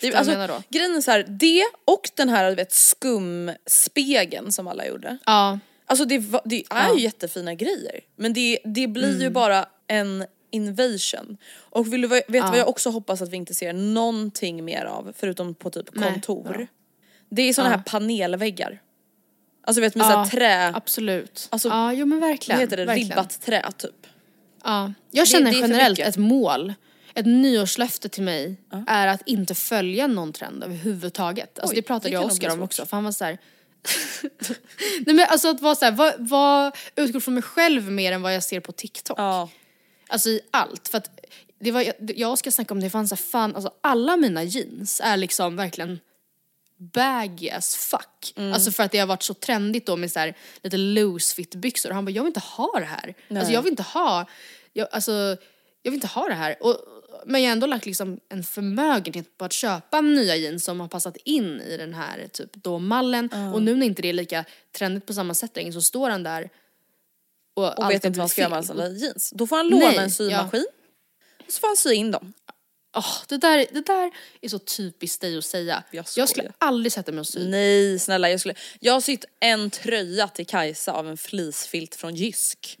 [0.00, 4.86] Det, alltså, grejen är så här, det och den här du vet skumspegeln som alla
[4.86, 5.18] gjorde.
[5.26, 5.58] Ja.
[5.86, 8.00] Alltså det, det är ju jättefina grejer.
[8.16, 9.20] Men det, det blir Mm.
[9.22, 11.36] ju bara en invasion.
[11.58, 14.84] Och vill du ve- vet vad jag också hoppas att vi inte ser någonting mer
[14.84, 16.56] av förutom på typ Nej, kontor.
[16.60, 16.66] ja.
[17.28, 17.76] Det är såna Ja.
[17.76, 18.82] här panelväggar.
[19.66, 21.48] Alltså vet med Ja, såhär trä, Absolut.
[21.50, 22.58] Alltså, ja, jo men verkligen.
[22.58, 23.10] vad heter det, verkligen.
[23.10, 24.06] ribbat trä typ.
[24.64, 24.92] Ja.
[25.10, 26.74] Jag känner det för generellt ett mål,
[27.14, 28.56] ett nyårslöfte till mig
[28.86, 31.58] är att inte följa någon trend överhuvudtaget.
[31.58, 33.38] Alltså Oj, det pratade det jag och Oskar om också för han var såhär
[35.06, 38.34] Nej men alltså att vara såhär, vad, vad utgår från mig själv mer än vad
[38.34, 39.18] jag ser på TikTok.
[39.18, 39.48] Ja.
[40.08, 40.88] Alltså i allt.
[40.88, 41.20] För att
[41.60, 45.00] det var, jag och Oskar snackade om det, fanns så fan, alltså alla mina jeans
[45.04, 46.00] är liksom verkligen
[46.78, 48.32] baggy as fuck.
[48.36, 48.52] Mm.
[48.52, 51.54] Alltså för att det har varit så trendigt då med så här, lite loose fit
[51.54, 51.88] byxor.
[51.88, 53.14] Och han bara, jag vill inte ha det här.
[53.38, 54.26] Alltså jag vill inte ha,
[54.72, 55.36] jag, alltså,
[55.82, 56.56] jag vill inte ha det här.
[56.60, 56.76] Och,
[57.26, 60.88] men jag har ändå lagt liksom en förmögenhet på att köpa nya jeans som har
[60.88, 63.30] passat in i den här typ då mallen.
[63.54, 66.22] Och nu när inte det är lika trendigt på samma sätt längre så står han
[66.22, 66.50] där
[67.54, 69.30] och, Och vet inte vad han ska göra med alla jeans.
[69.34, 70.66] Då får han låna Nej, en symaskin.
[71.46, 72.32] Och så får han sy in dem.
[72.96, 75.82] Åh, det, där, det där är så typiskt dig att säga.
[75.90, 77.48] Jag Jag, skulle aldrig sätta mig och sy.
[77.48, 82.14] Nej snälla jag skulle, jag har sytt en tröja till Kajsa av en fleecefilt från
[82.14, 82.78] Jysk.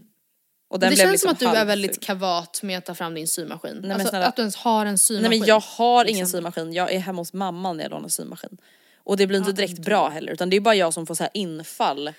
[0.68, 2.94] Och den det blev känns liksom som att du är väldigt kavat med att ta
[2.94, 3.76] fram din symaskin.
[3.76, 4.26] men alltså, snälla.
[4.26, 5.30] att du ens har en symaskin.
[5.30, 6.38] Nej men jag har ingen liksom.
[6.38, 8.56] symaskin, jag är hemma hos mamma när jag lånar symaskin.
[8.96, 11.22] Och det blir inte direkt bra heller utan det är bara jag som får så
[11.22, 12.12] här infall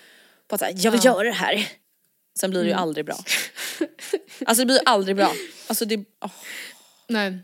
[0.48, 1.68] på att så här, jag vill göra det här.
[2.40, 2.82] Sen blir det ju Mm.
[2.82, 3.16] aldrig bra.
[4.46, 5.32] Alltså det blir aldrig bra.
[5.66, 6.30] Alltså det, åh.
[7.06, 7.38] Nej.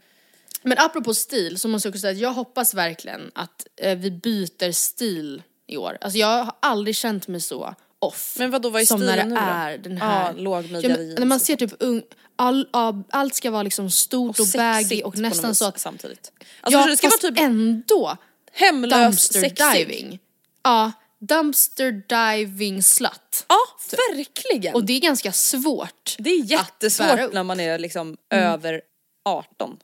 [0.65, 4.11] Men apropå stil så måste jag också säga att jag hoppas verkligen att eh, vi
[4.11, 5.99] byter stil i år.
[6.01, 8.37] Alltså jag har aldrig känt mig så off.
[8.39, 9.47] Men vadå, vad är som när stilen det nu då?
[9.47, 10.27] är den här...
[10.27, 12.03] Ja, låg midja ja, men, När man och ser typ ung,
[12.37, 15.65] all, ja, allt ska vara liksom stort och, baggy sexigt och på nästan något så
[15.67, 15.81] vis att...
[15.81, 16.33] Samtidigt.
[16.61, 18.17] Alltså ja, det ska vara fast typ ändå
[18.53, 19.89] hemlös dumpster sexig.
[19.89, 20.19] diving.
[20.63, 23.47] Ja, dumpster diving slut.
[23.49, 23.57] Ja,
[23.91, 24.75] verkligen.
[24.75, 26.17] Och det är ganska svårt.
[26.19, 28.83] det är jättesvårt när man är liksom över
[29.25, 29.77] 18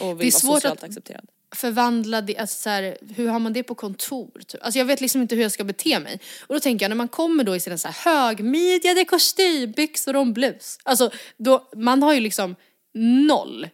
[0.00, 1.26] och vill Det är vara svårt socialt att- accepterad.
[1.54, 4.30] förvandla det, alltså så här, hur har man det på kontor?
[4.46, 4.62] Typ?
[4.64, 6.20] Alltså jag vet liksom inte hur jag ska bete mig.
[6.40, 10.22] Och då tänker jag när man kommer då i sina så här högmidjade kostymbyxor och
[10.22, 10.78] en blus.
[10.82, 12.56] Alltså då, man har ju liksom
[12.94, 13.68] noll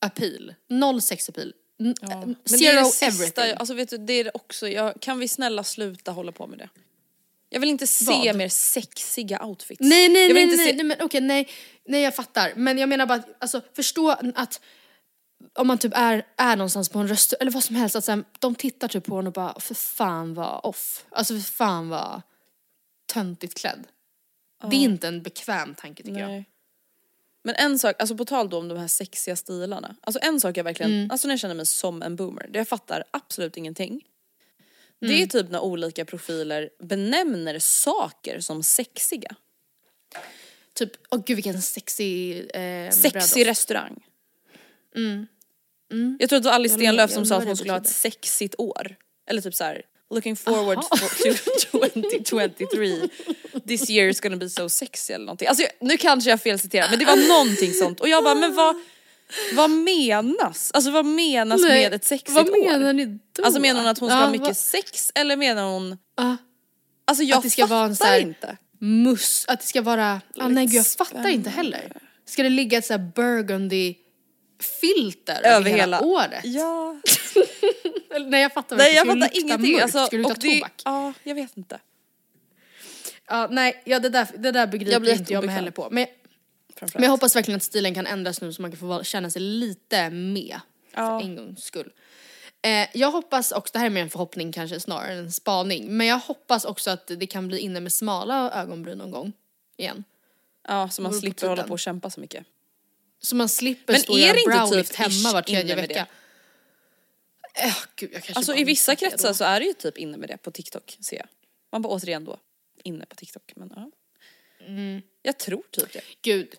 [0.00, 1.52] appeal, noll sexappeal.
[1.78, 3.56] Men Zero det är det sista, everything.
[3.58, 6.58] alltså vet du, det är det också, jag, kan vi snälla sluta hålla på med
[6.58, 6.68] det?
[7.48, 8.36] Jag vill inte se Vad?
[8.36, 9.80] mer sexiga outfits.
[9.80, 11.48] Nej nej nej, nej, se, nej men okej nej,
[11.88, 12.52] nej jag fattar.
[12.56, 14.60] Men jag menar bara att, alltså förstå att
[15.54, 18.12] om man typ är, är någonstans på en restaurang eller vad som helst, att så
[18.12, 21.06] här, de tittar typ på en och bara för fan vad off.
[21.10, 22.22] Alltså för fan vad
[23.12, 23.84] töntigt klädd.
[24.70, 26.28] Det är inte en bekväm tanke tycker jag.
[26.28, 26.44] Nej.
[27.42, 29.96] Men en sak, alltså på tal då om de här sexiga stilarna.
[30.02, 31.10] Alltså en sak jag verkligen, Mm.
[31.10, 34.04] alltså när jag känner mig som en boomer, det jag fattar absolut ingenting.
[35.00, 35.22] Det Mm.
[35.22, 39.36] är typ när olika profiler benämner saker som sexiga.
[40.74, 44.05] Typ, åh gud vilken sexy eh, Sexig restaurang.
[46.18, 48.54] Jag tror att det var Alice Stenlöf som sa att hon skulle ha ett sexigt
[48.58, 48.96] år.
[49.30, 49.82] Eller typ så här:
[50.14, 50.96] looking forward for,
[51.72, 51.78] to
[52.30, 53.08] 2023.
[53.68, 55.48] This year is gonna be so sexy eller någonting.
[55.48, 58.76] Alltså nu kanske jag felciterar men det var någonting sånt och jag bara men vad,
[59.54, 60.70] vad menas?
[60.74, 62.64] Alltså vad menas Nej, med ett sexigt vad år?
[62.70, 63.44] menar ni då?
[63.44, 66.36] Alltså menar hon att hon ska Ja, ha mycket vad- sex eller menar hon Ja.
[67.04, 68.56] Alltså jag Att det ska fattar vara en så här- inte.
[68.80, 71.92] Mus, att det ska vara, ah, nej gud jag fattar inte heller.
[72.26, 73.94] Ska det ligga ett så här burgundy
[74.58, 76.40] filter över, hela, året?
[76.44, 76.96] Ja.
[78.26, 79.72] Nej jag fattar Nej jag fattar ingenting.
[79.72, 79.82] Mörkt?
[79.82, 80.82] Alltså, Ska det lukta det, tobak?
[80.84, 81.80] ja jag vet inte.
[83.28, 85.88] Ja, nej, ja, det, där, det där begriper Jag blir inte jag mig heller på.
[85.90, 86.06] Men,
[86.94, 89.42] men jag hoppas verkligen att stilen kan ändras nu så man kan få känna sig
[89.42, 90.60] lite med.
[90.94, 91.20] Ja.
[91.20, 91.92] För en gångs skull.
[92.62, 95.96] Eh, jag hoppas också, det här är mer en förhoppning kanske snarare än en spaning,
[95.96, 99.32] men jag hoppas också att det kan bli inne med smala ögonbryn någon gång
[99.76, 100.04] igen.
[100.68, 102.46] Ja så man slipper hålla på och kämpa så mycket.
[103.20, 106.06] Så man slipper Men stå och göra browlift typ hemma var tredje vecka.
[107.54, 109.34] Eh, gud, jag kanske Alltså i vissa kretsar då.
[109.34, 111.26] så är det ju typ inne med det på TikTok ser jag.
[111.72, 112.38] Man bara återigen då
[112.84, 113.90] inne på TikTok men ja.
[114.66, 115.02] Mm.
[115.22, 116.00] Jag tror typ det.
[116.22, 116.54] Gud,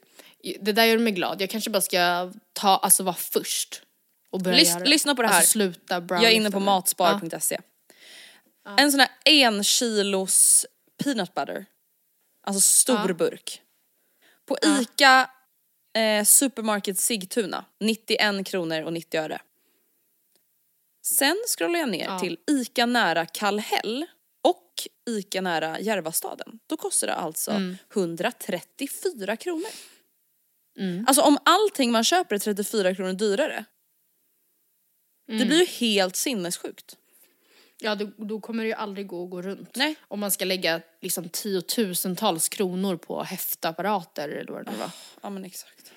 [0.61, 1.41] det där gör mig glad.
[1.41, 3.81] Jag kanske bara ska ta, alltså vara först.
[4.29, 4.89] Och börja Lys- göra det.
[4.89, 5.35] lyssna på det här.
[5.35, 7.59] Alltså sluta Jag är inne på matspar.se.
[8.77, 10.65] En sån här en kilos
[11.03, 11.65] peanut butter.
[12.43, 13.13] Alltså stor Ja.
[13.13, 13.61] burk.
[14.45, 15.29] På ICA
[15.97, 19.41] eh, Supermarket Sigtuna 91 kronor och 90 öre.
[21.05, 22.19] Sen scrollar jag ner Ja.
[22.19, 24.05] till ICA nära Kallhäll
[24.41, 24.73] och
[25.09, 26.59] ICA nära Järvastaden.
[26.67, 27.77] Då kostar det alltså Mm.
[27.93, 29.69] 134 kronor.
[31.07, 33.65] Alltså om allting man köper är 34 kronor dyrare.
[35.27, 35.47] Det Mm.
[35.47, 36.97] blir ju helt sinnessjukt.
[37.79, 39.75] Ja, då, då kommer det ju aldrig gå att gå runt.
[39.75, 39.95] Nej.
[40.07, 44.89] Om man ska lägga liksom tiotusentals kronor på häftapparater eller vad det nu var.
[45.21, 45.91] Ja men exakt.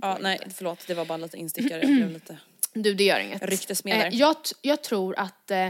[0.00, 2.38] Ja nej förlåt det var bara lite instickare, jag blev lite
[2.72, 3.42] Du, det gör inget.
[3.42, 4.12] ryktesmedel.
[4.12, 5.66] Eh, jag, jag tror att eh,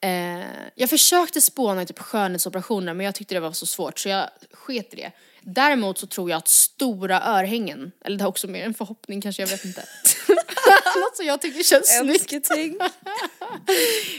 [0.00, 4.08] eh, jag försökte spåna i typ skönhetsoperationer men jag tyckte det var så svårt så
[4.08, 5.12] jag sket i det.
[5.42, 9.42] Däremot så tror jag att stora örhängen, eller det är också mer en förhoppning kanske,
[9.42, 9.84] jag vet inte.
[11.00, 12.48] Något som jag tycker känns snyggt.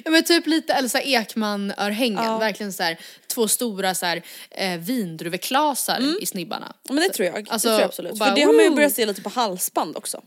[0.04, 2.38] Ja men typ lite Elsa Ekman-örhängen, Ja.
[2.38, 6.76] verkligen så här, två stora så här, eh, vindruveklasar i snibbarna.
[6.84, 8.20] Ja, men det tror jag, Alltså, det tror jag absolut.
[8.20, 10.22] bara, För det har man ju börjat se lite på halsband också.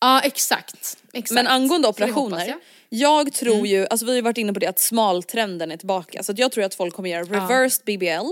[0.00, 1.34] Ja exakt, exakt.
[1.34, 2.58] Men angående operationer, jag.
[2.88, 6.22] jag tror ju, alltså vi har ju varit inne på det att smaltrenden är tillbaka
[6.22, 8.26] så jag tror att folk kommer göra reversed BBL.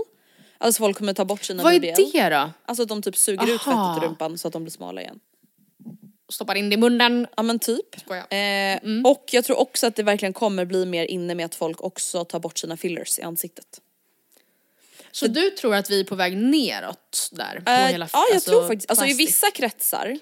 [0.59, 2.03] Alltså folk kommer ta bort sina Vad är BBL.
[2.13, 2.51] det då?
[2.67, 3.95] Alltså att de typ suger ut Aha.
[3.95, 5.21] fettet i rumpan så att de blir smala igen.
[6.33, 7.27] Stoppar in det i munnen.
[7.37, 8.01] Ja men typ.
[8.01, 8.27] Skojar.
[8.33, 11.83] Eh, Och jag tror också att det verkligen kommer bli mer inne med att folk
[11.83, 13.81] också tar bort sina fillers i ansiktet.
[15.11, 17.61] Så du tror att vi är på väg neråt där?
[17.65, 20.19] På Eh, hela, ja jag alltså, tror faktiskt, alltså i vissa kretsar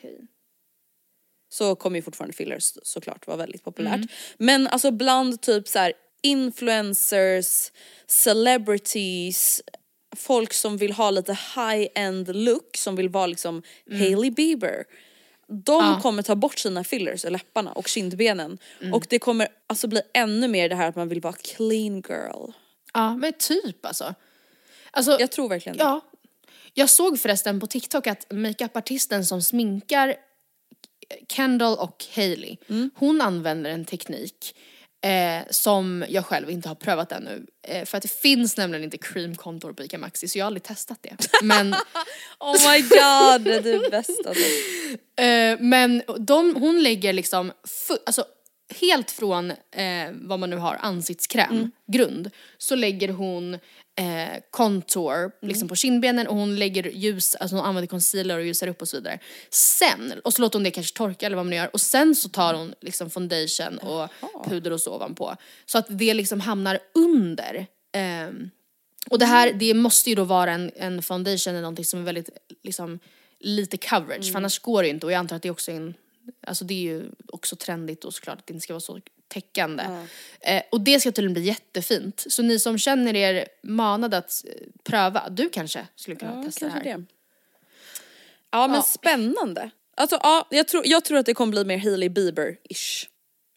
[1.48, 3.94] så kommer ju fortfarande fillers såklart vara väldigt populärt.
[3.94, 4.08] Mm.
[4.38, 5.92] Men alltså bland typ så här
[6.22, 7.72] influencers,
[8.06, 9.62] celebrities,
[10.16, 14.84] folk som vill ha lite high-end look, som vill vara liksom Hailey Bieber.
[15.52, 15.84] De.
[15.84, 15.98] Ja.
[16.02, 18.58] kommer ta bort sina fillers i läpparna och kindbenen.
[18.80, 18.94] Mm.
[18.94, 22.50] Och det kommer alltså bli ännu mer det här att man vill vara clean girl.
[22.94, 24.14] Ja men typ alltså.
[24.90, 25.84] Alltså Jag tror verkligen det.
[25.84, 26.00] ja.
[26.74, 30.14] Jag såg förresten på TikTok att makeupartisten som sminkar
[31.28, 32.90] Kendall och Hailey, Mm.
[32.94, 34.54] hon använder en teknik
[35.04, 37.46] Eh, som jag själv inte har prövat ännu.
[37.68, 40.46] Eh, för att det finns nämligen inte cream contour på ICA Maxi så jag har
[40.46, 41.16] aldrig testat det.
[41.42, 41.72] Men,
[42.38, 44.28] Oh my god, det är det bästa.
[44.28, 44.44] Alltså.
[45.22, 47.52] eh, men de, hon lägger liksom,
[48.06, 48.24] alltså
[48.80, 53.58] helt från eh, vad man nu har, ansiktskräm, grund, så lägger hon
[53.96, 58.68] eh, contour liksom på kindbenen och hon lägger ljus, alltså hon använder concealer och ljusar
[58.68, 59.18] upp och så vidare.
[59.50, 62.28] Sen, och så låter hon det kanske torka eller vad man gör och sen så
[62.28, 64.08] tar hon liksom foundation och
[64.44, 65.36] puder och så ovanpå.
[65.66, 67.66] Så att det liksom hamnar under.
[67.92, 68.50] Ehm,
[69.10, 72.04] och det här, det måste ju då vara en, en foundation eller någonting som är
[72.04, 72.30] väldigt
[72.62, 72.98] liksom
[73.40, 75.70] lite coverage för annars går det ju inte och jag antar att det är också
[75.70, 75.94] en,
[76.46, 79.84] alltså det är ju också trendigt och såklart att det inte ska vara så täckande.
[80.40, 82.24] Eh, och det ska tydligen bli jättefint.
[82.28, 84.52] Så ni som känner er manade att eh,
[84.84, 86.82] pröva, du kanske skulle kunna testa det här.
[86.84, 87.04] det.
[88.50, 88.82] Ja men Ja.
[88.82, 89.70] spännande.
[89.96, 93.06] Alltså ja, jag tror, jag tror att det kommer bli mer Hailey Bieber-ish.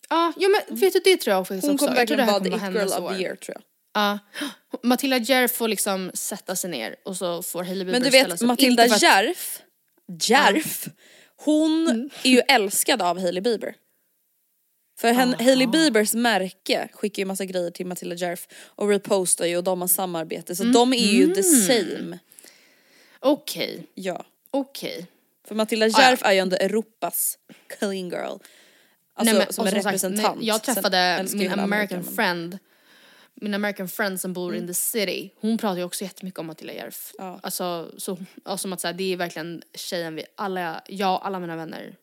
[0.09, 1.85] Ja, ja men vet du det tror jag faktiskt Hon också.
[1.85, 3.61] kommer verkligen vara the it girl of the year tror jag.
[3.93, 4.19] Ja.
[4.83, 8.27] Matilda Djerf får liksom sätta sig ner och så får Hailey Bieber Men du ställa
[8.27, 8.47] vet sig upp.
[8.47, 9.61] Matilda Inte för att- Järf,
[10.21, 10.85] Järf,
[11.45, 13.75] hon är ju älskad av Hailey Bieber.
[14.99, 19.57] För hen, Hailey Biebers märke skickar ju massa grejer till Matilda Järf och repostar ju
[19.57, 22.19] och de har samarbete så de är ju the same.
[23.19, 24.25] Okej, Ja.
[24.51, 25.07] okej.
[25.47, 26.01] För Matilda ja.
[26.01, 27.37] Järf är ju ändå Europas
[27.79, 28.37] clean girl.
[29.17, 30.37] Alltså Nej, men, som en sagt, representant.
[30.39, 32.59] nej, jag Sen träffade älskar min American Amerika, men- friend,
[33.41, 36.73] min American friend som bor in the city, hon pratar ju också jättemycket om Matilda
[36.73, 37.11] Järf.
[37.17, 37.39] Ja.
[37.43, 41.39] Alltså, så, ja, som att säga, det är verkligen tjejen vi, alla, jag och alla
[41.39, 41.95] mina vänner.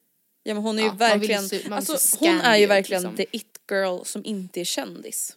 [0.42, 3.16] Ja men hon är ju Ja, verkligen, se- alltså, hon är ju Scandi, verkligen liksom.
[3.16, 5.36] the it girl som inte är kändis.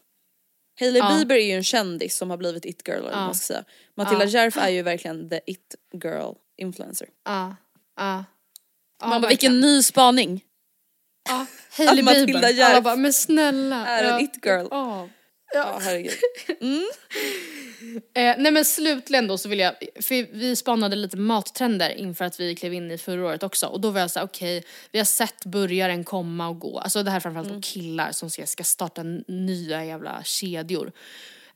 [0.79, 1.15] Hailey Ja.
[1.17, 3.15] Bieber är ju en kändis som har blivit it girl eller Ja.
[3.25, 3.63] man ska säga.
[3.95, 4.25] Matilda.
[4.25, 7.07] Järf är ju verkligen the it girl influencer.
[7.25, 7.55] Ja,
[7.97, 8.23] ja.
[9.01, 9.29] Man bara verkligen.
[9.29, 10.41] vilken ny spaning.
[11.29, 11.45] Ja,
[11.77, 12.49] Hailey Bieber.
[12.49, 13.87] Järf Alla bara, men snälla.
[13.87, 14.67] är en ja, it-girl.
[15.53, 15.79] Ja.
[15.81, 16.13] Herregud.
[18.13, 22.39] Eh, nej men slutligen då så vill jag, för vi spanade lite mattrender inför att
[22.39, 25.05] vi klev in i förra året också och då var jag såhär okej, vi har
[25.05, 27.61] sett burgaren komma och gå, alltså det här är framförallt Mm.
[27.61, 30.91] killar som ska, ska starta nya jävla kedjor.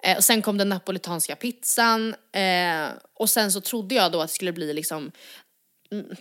[0.03, 4.27] Eh, och sen kom den napolitanska pizzan eh, och sen så trodde jag då att
[4.27, 5.11] det skulle bli liksom mm,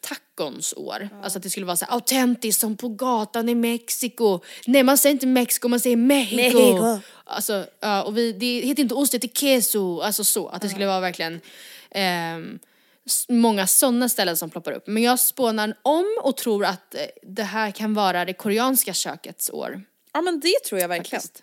[0.01, 1.09] tacons år.
[1.23, 4.41] Alltså att det skulle vara så autentiskt som på gatan i Mexiko.
[4.67, 6.37] Nej man säger inte Mexiko, man säger Mexico.
[6.37, 7.01] Mexico.
[7.25, 10.01] Alltså, ja, och vi, det heter inte ost, det heter queso.
[10.01, 11.41] Alltså så, att det skulle vara verkligen
[13.07, 14.87] s- många sådana ställen som ploppar upp.
[14.87, 19.51] Men jag spånar om och tror att eh, det här kan vara det koreanska kökets
[19.51, 19.83] år.
[20.13, 21.23] Ja men det tror jag verkligen.
[21.23, 21.43] Faktiskt.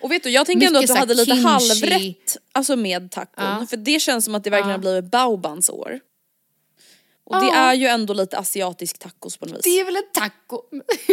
[0.00, 1.42] Och vet du jag tänker ändå att du hade lite kimchi.
[1.48, 3.44] halvrätt alltså med tacon.
[3.44, 3.66] Ja.
[3.70, 4.74] För det känns som att det verkligen Ja.
[4.74, 6.00] har blivit baobans år.
[7.24, 9.62] Och det är ju ändå lite asiatisk tacos på något vis.
[9.64, 10.62] Det är väl en taco?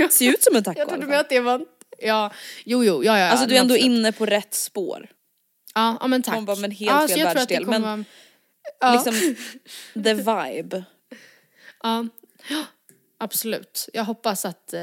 [0.11, 1.65] Ser ut som en taco jag trodde med att det var en,
[1.97, 2.31] ja,
[2.65, 3.29] jo jo, ja ja.
[3.29, 5.09] Alltså du är ändå inne på rätt spår.
[5.75, 6.35] Ja, ja men tack.
[6.35, 8.03] Man bara, men helt ja, fel världsdel, men- vara-
[8.79, 8.93] ja.
[8.93, 9.35] Liksom
[10.03, 10.83] the vibe.
[11.83, 12.05] Ja,
[13.19, 13.89] absolut.
[13.93, 14.79] Jag hoppas att eh,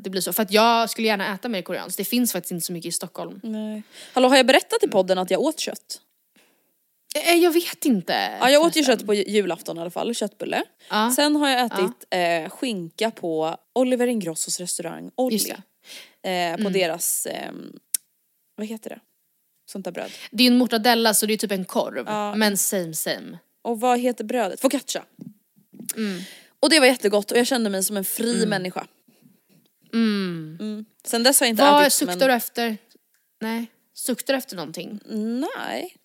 [0.00, 0.32] det blir så.
[0.32, 1.98] För att jag skulle gärna äta mer koreanskt.
[1.98, 3.40] Det finns faktiskt inte så mycket i Stockholm.
[3.42, 3.82] Nej.
[4.12, 6.00] Hallå har jag berättat i podden att jag åt kött?
[7.14, 8.38] Eh, jag vet inte.
[8.40, 10.62] Ja jag åt ju kött på julafton i alla fall, köttbulle.
[10.90, 11.12] Ja.
[11.16, 15.54] Sen har jag ätit eh, skinka på Oliver Ingrossos restaurang Olli.
[16.22, 16.60] Mm.
[16.60, 17.52] Eh, på deras, eh,
[18.56, 19.00] vad heter det?
[19.70, 20.10] Sånt där bröd.
[20.30, 22.04] Det är ju en mortadella så det är typ en korv.
[22.06, 22.34] Ja.
[22.34, 23.38] Men same same.
[23.62, 24.60] Och vad heter brödet?
[24.60, 25.04] Focaccia.
[25.96, 26.22] Mm.
[26.60, 28.86] Och det var jättegott och jag kände mig som en fri människa.
[29.92, 30.84] Mm.
[31.04, 32.28] Sen dess har jag inte Vad ätit suktar men...
[32.28, 32.76] du efter?
[33.40, 33.66] Nej.
[33.94, 35.00] Suktar du efter någonting?
[35.40, 35.96] Nej.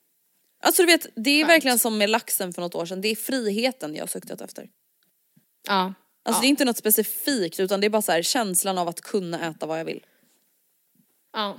[0.62, 1.50] Alltså du vet, det är Skönt.
[1.50, 4.70] verkligen som med laxen för något år sedan, det är friheten jag har suktat efter.
[5.68, 5.94] Ja.
[6.24, 6.42] Alltså ja.
[6.42, 9.50] det är inte något specifikt utan det är bara så här känslan av att kunna
[9.50, 10.06] äta vad jag vill.
[11.34, 11.58] ja.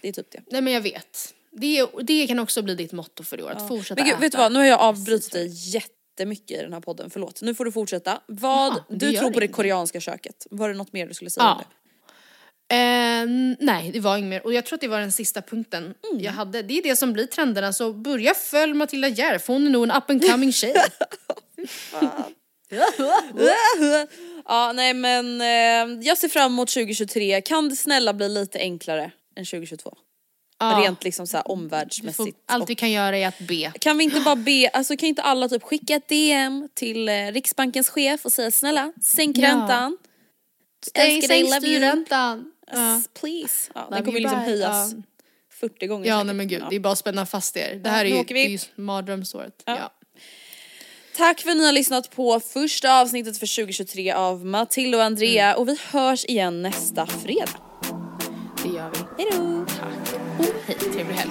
[0.00, 0.42] Det är typ det.
[0.50, 1.34] Nej men jag vet.
[1.50, 4.20] Det, det kan också bli ditt motto för i år, att fortsätta Men gud, äta.
[4.20, 7.42] vet du vad, nu har jag avbrutit dig jättemycket i den här podden, förlåt.
[7.42, 8.20] Nu får du fortsätta.
[8.26, 11.44] Vad, Ja, du tror på det koreanska köket, var det något mer du skulle säga
[11.44, 11.52] Ja.
[11.52, 11.64] om det?
[12.72, 13.26] Eh,
[13.58, 14.46] nej, det var inget mer.
[14.46, 16.62] Och jag tror att det var den sista punkten jag hade.
[16.62, 19.90] Det är det som blir trenderna, så börja följ Matilda Järf, hon är nog en
[19.90, 20.74] up and coming tjej.
[24.44, 29.10] ja nej men eh, jag ser fram emot 2023, kan det snälla bli lite enklare
[29.36, 29.96] än 2022?
[30.58, 32.38] Ja, Rent liksom såhär vi får, omvärldsmässigt.
[32.46, 33.72] allt vi kan göra är att be.
[33.80, 37.12] Kan vi inte bara be, alltså kan inte alla typ skicka ett DM till eh,
[37.32, 39.48] Riksbankens chef och säga snälla sänk Ja.
[39.48, 39.96] räntan.
[40.94, 42.04] Älskar dig, love you.
[42.72, 43.02] Ja.
[43.20, 43.70] Please.
[43.74, 45.02] Ja, den kommer you, liksom höjas Ja.
[45.60, 46.26] 40 gånger Ja säkert.
[46.26, 47.80] nej men gud, det är bara att spänna fast er.
[47.84, 49.62] Det här är ju, det är ju mardrömsåret.
[49.66, 49.92] Ja.
[51.16, 55.56] Tack för att ni har lyssnat på första avsnittet för 2023 av Matilda och Andrea
[55.56, 57.50] och vi hörs igen nästa fredag.
[58.62, 59.22] Det gör vi.
[59.22, 59.64] Hej då!
[59.68, 60.20] Tack.
[60.38, 61.30] Och hej, trevlig helg.